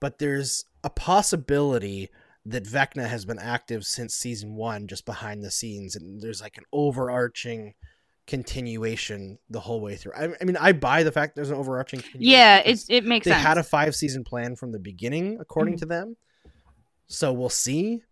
[0.00, 2.08] But there's a possibility
[2.46, 6.56] that Vecna has been active since season one, just behind the scenes, and there's like
[6.58, 7.74] an overarching
[8.26, 10.12] continuation the whole way through.
[10.16, 12.02] I, I mean, I buy the fact there's an overarching.
[12.14, 13.36] Yeah, it's it makes sense.
[13.36, 13.46] they sense.
[13.46, 15.78] had a five season plan from the beginning, according Mhm.
[15.80, 16.16] to them.
[17.06, 18.02] So we'll see,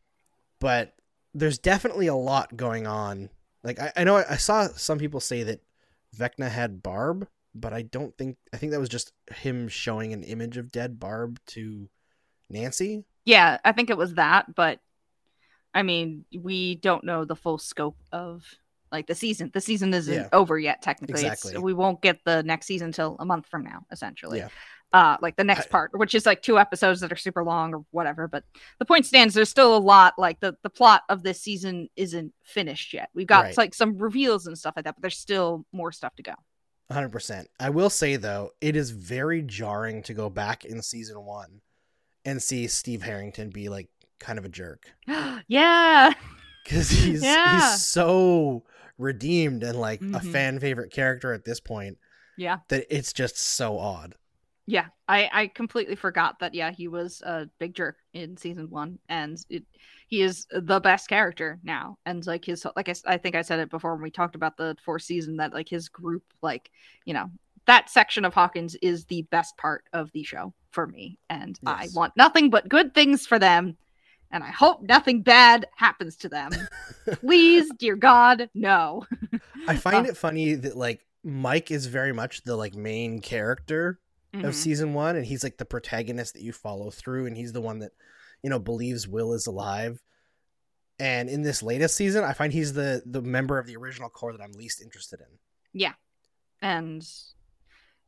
[0.60, 0.94] but
[1.34, 3.30] there's definitely a lot going on.
[3.62, 5.60] Like I, I know I, I saw some people say that
[6.16, 10.22] Vecna had Barb, but I don't think I think that was just him showing an
[10.22, 11.88] image of dead Barb to
[12.48, 13.04] Nancy.
[13.24, 14.80] yeah, I think it was that, but
[15.72, 18.44] I mean, we don't know the full scope of
[18.90, 19.52] like the season.
[19.54, 20.28] The season isn't Yeah.
[20.32, 21.24] over yet, technically.
[21.24, 21.56] Exactly.
[21.58, 24.38] We won't get the next season until a month from now, essentially.
[24.38, 24.48] Yeah.
[24.92, 27.84] Uh, like the next part, which is like two episodes that are super long or
[27.92, 28.26] whatever.
[28.26, 28.42] But
[28.80, 30.14] the point stands, there's still a lot.
[30.18, 33.08] Like the the plot of this season isn't finished yet.
[33.14, 33.56] We've got Right.
[33.56, 36.34] like some reveals and stuff like that, but there's still more stuff to go.
[36.90, 37.46] 100%.
[37.60, 41.60] I will say though, it is very jarring to go back in season 1
[42.24, 43.88] and see Steve Harrington be like
[44.18, 44.90] kind of a jerk
[45.46, 46.12] yeah.
[46.66, 47.60] cuz he's Yeah.
[47.70, 48.64] he's so
[48.98, 50.32] redeemed and like a Mhm.
[50.32, 51.96] fan favorite character at this point
[52.36, 52.58] Yeah.
[52.68, 54.16] that it's just so odd.
[54.70, 56.54] Yeah, I I completely forgot that.
[56.54, 59.64] Yeah, he was a big jerk in season one, and it,
[60.06, 61.98] he is the best character now.
[62.06, 64.56] And like his, like I, I think I said it before when we talked about
[64.56, 66.70] the fourth season that like his group, like
[67.04, 67.32] you know,
[67.66, 71.88] that section of Hawkins is the best part of the show for me, and I
[71.92, 73.76] want nothing but good things for them,
[74.30, 76.52] and I hope nothing bad happens to them.
[77.14, 79.04] Please, dear God, no.
[79.66, 80.10] I find Oh.
[80.10, 83.98] it funny that like Mike is very much the like main character
[84.34, 84.48] Mhm.
[84.48, 87.60] of season 1 and he's like the protagonist that you follow through and he's the
[87.60, 87.92] one that
[88.42, 90.02] you know believes Will is alive.
[90.98, 94.32] And in this latest season, I find he's the the member of the original core
[94.32, 95.26] that I'm least interested in.
[95.72, 95.94] Yeah,
[96.60, 97.06] and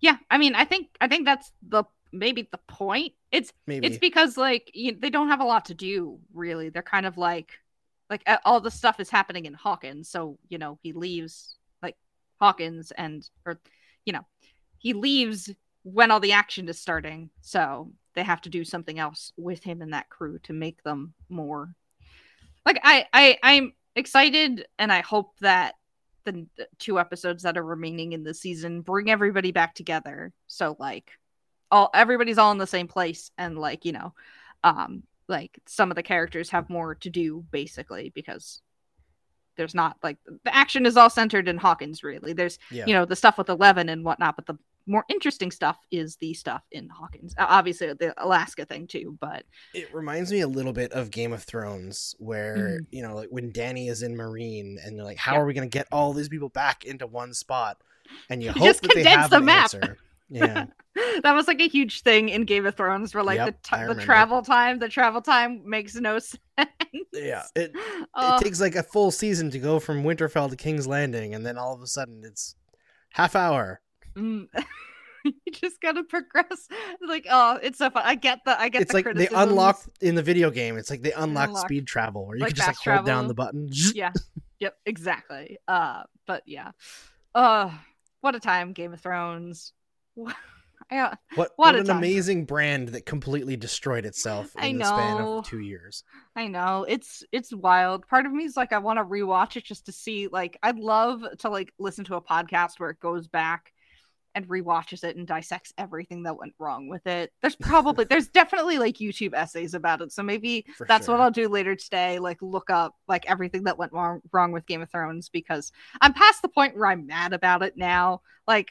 [0.01, 3.15] yeah, I mean, I think I think that's the maybe the point.
[3.31, 6.83] It's Maybe it's because like you, they don't have a lot to do really they're
[6.83, 7.53] kind of like
[8.11, 11.97] like all the stuff is happening in hawkins so you know he leaves like
[12.39, 13.59] hawkins and or
[14.05, 14.27] you know
[14.77, 15.49] he leaves
[15.85, 19.83] when all the action is starting so they have to do something else with him
[19.83, 21.75] and that crew to make them more.
[22.65, 25.75] Like i i i'm excited and i hope that
[26.25, 30.33] the the two episodes that are remaining in the season bring everybody back together.
[30.47, 31.11] So like
[31.71, 34.13] all everybody's all in the same place and like you know
[34.63, 38.61] um like some of the characters have more to do basically because
[39.57, 42.33] there's not like the action is all centered in hawkins really.
[42.33, 42.87] There's yeah.
[42.87, 46.35] you know the stuff with 11 and whatnot but the more interesting stuff is the
[46.35, 50.93] stuff in hawkins obviously the alaska thing too but It reminds me a little bit
[50.93, 52.87] of Game of Thrones, where Mhm.
[52.91, 55.41] you know, like when Danny is in Meereen, and they're like, "How Yeah.
[55.41, 57.79] are we going to get all these people back into one spot?"
[58.29, 59.65] And you You hope just that they have the an map.
[59.65, 59.99] answer.
[60.29, 60.67] Yeah,
[61.23, 63.95] that was like a huge thing in game of thrones where like Yep, the, t-
[63.95, 66.41] the travel time the travel time makes no sense
[67.13, 67.43] yeah.
[67.55, 67.73] It
[68.15, 68.37] Oh.
[68.39, 71.59] it takes like a full season to go from Winterfell to King's Landing, and then
[71.59, 72.55] all of a sudden it's
[73.11, 73.82] half hour.
[74.17, 74.47] Mm.
[75.25, 76.69] you just gotta progress.
[77.07, 78.03] Like, oh, it's so fun.
[78.05, 79.51] I get the, I get It's the like they criticisms.
[79.51, 80.77] unlocked in the video game.
[80.77, 83.07] It's like they unlocked unlock- speed travel, where you like can just like fast hold
[83.07, 83.69] down the button.
[83.95, 84.13] Yeah.
[84.61, 84.77] Yep.
[84.87, 85.59] Exactly.
[85.67, 86.71] Uh, but yeah.
[87.35, 87.71] Uh,
[88.21, 89.73] what a time, Game of Thrones.
[90.17, 90.29] yeah.
[90.91, 91.99] What What what an time.
[91.99, 96.05] amazing brand that completely destroyed itself in I the span of two years.
[96.37, 98.07] I know it's it's wild.
[98.07, 100.29] Part of me is like I want to rewatch it just to see.
[100.29, 103.73] Like I'd love to like listen to a podcast where it goes back
[104.35, 107.33] and rewatches it and dissects everything that went wrong with it.
[107.41, 110.13] There's probably there's definitely like YouTube essays about it.
[110.13, 111.21] So maybe For that's what.
[111.21, 112.19] I'll do later today.
[112.19, 116.13] Like look up like everything that went wrong wrong with Game of Thrones because I'm
[116.13, 118.23] past the point where I'm mad about it now.
[118.47, 118.71] Like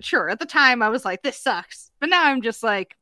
[0.00, 2.96] sure at the time I was like this sucks, but now I'm just like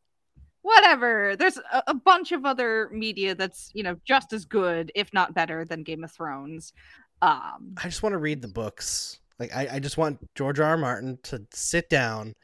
[0.62, 1.36] whatever.
[1.36, 5.34] There's a, a bunch of other media that's you know just as good, if not
[5.34, 6.72] better, than Game of Thrones.
[7.20, 9.20] Um, I just want to read the books.
[9.38, 10.68] Like I, I just want George R.
[10.70, 10.76] R.
[10.76, 12.34] Martin to sit down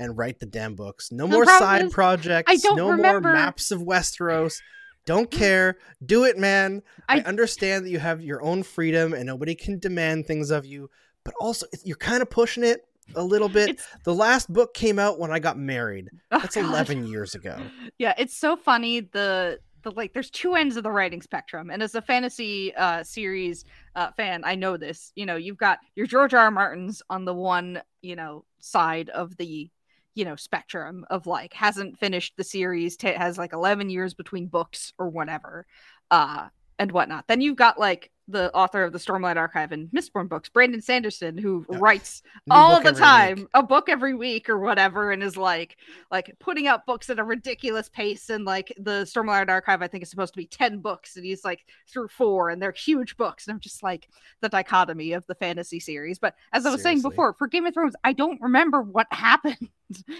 [0.00, 1.10] and write the damn books.
[1.10, 2.62] No The more side is, projects.
[2.62, 4.60] don't no remember- more maps of Westeros.
[5.06, 5.78] Don't care.
[6.04, 6.82] Do it, man.
[7.08, 10.66] I, I- understand that you have your own freedom and nobody can demand things of
[10.66, 10.90] you,
[11.24, 12.82] but also you're kind of pushing it
[13.16, 13.70] a little bit.
[13.70, 16.10] It's- The last book came out when I got married.
[16.30, 16.66] oh, That's God.
[16.66, 17.58] 11 years ago.
[17.98, 19.00] Yeah, it's so funny.
[19.00, 23.02] The the like, there's two ends of the writing spectrum, and as a fantasy uh
[23.04, 23.64] series
[23.94, 25.12] uh fan, I know this.
[25.14, 26.40] You know, you've got your George R.
[26.40, 26.50] R.
[26.50, 29.70] Martins on the one you know side of the
[30.14, 34.46] you know spectrum of like hasn't finished the series, ta has like 11 years between
[34.46, 35.66] books or whatever,
[36.10, 36.48] uh,
[36.78, 37.26] and whatnot.
[37.28, 41.38] Then you've got like the author of the Stormlight Archive and Mistborn books, Brandon Sanderson,
[41.38, 41.78] who Yeah.
[41.80, 43.48] writes New all the time, week.
[43.54, 45.78] a book every week or whatever, and is like
[46.10, 48.28] like putting out books at a ridiculous pace.
[48.30, 51.44] And like the Stormlight Archive, I think is supposed to be ten books, and he's
[51.44, 53.46] like through four, and they're huge books.
[53.46, 54.08] And I'm just like
[54.42, 56.18] the dichotomy of the fantasy series.
[56.18, 59.68] But as I was saying before, for Game of Thrones, I don't remember what happened.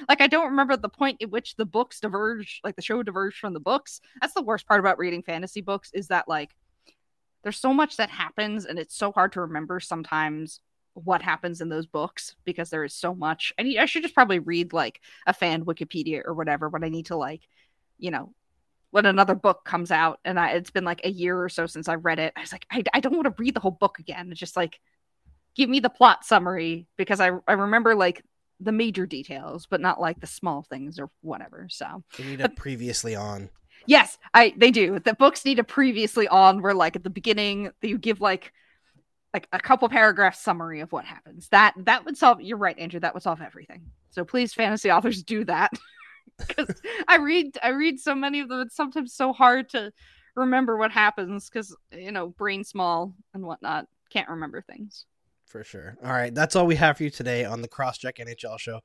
[0.09, 3.39] like I don't remember the point at which the books diverge, like the show diverged
[3.39, 4.01] from the books.
[4.23, 6.55] That's the worst part about reading fantasy books is that like
[7.43, 10.61] there's so much that happens and it's so hard to remember sometimes
[11.05, 13.53] what happens in those books because there is so much.
[13.57, 17.07] And i should just probably read like a fan wikipedia or whatever when i need
[17.07, 17.43] to like
[17.99, 18.33] you know
[18.91, 21.89] when another book comes out and I, it's been like a year or so since
[21.89, 23.99] i read it i was like i, I don't want to read the whole book
[23.99, 24.31] again.
[24.31, 24.81] It's just like
[25.55, 28.23] give me the plot summary because i, I remember like
[28.61, 32.03] the major details but not like the small things or whatever so.
[32.17, 33.51] They need a previously on.
[33.87, 34.99] Yes, I they do.
[34.99, 38.53] The books need a previously on where like at the beginning you give like
[39.35, 41.49] like a couple paragraph summary of what happens.
[41.49, 43.83] That that would solve you're right, Andrew, that would solve everything.
[44.11, 45.73] So please fantasy authors do that.
[46.57, 46.69] Cuz
[47.09, 49.93] I read I read so many of them it's sometimes so hard to
[50.35, 53.87] remember what happens cuz you know, brain small and whatnot.
[54.11, 55.07] Can't remember things.
[55.47, 55.97] For sure.
[56.05, 58.81] All right, that's all we have for you today on the Crosscheck NHL show.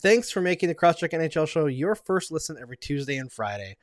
[0.00, 3.76] Thanks for making the Crosscheck NHL show your first listen every Tuesday and Friday.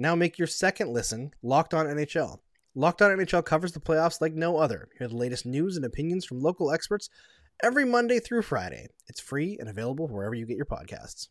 [0.00, 2.38] Now make your second listen Locked On NHL.
[2.74, 4.88] Locked On NHL covers the playoffs like no other.
[4.98, 7.10] Hear the latest news and opinions from local experts
[7.62, 8.86] every Monday through Friday.
[9.08, 11.28] It's free and available wherever you get your podcasts.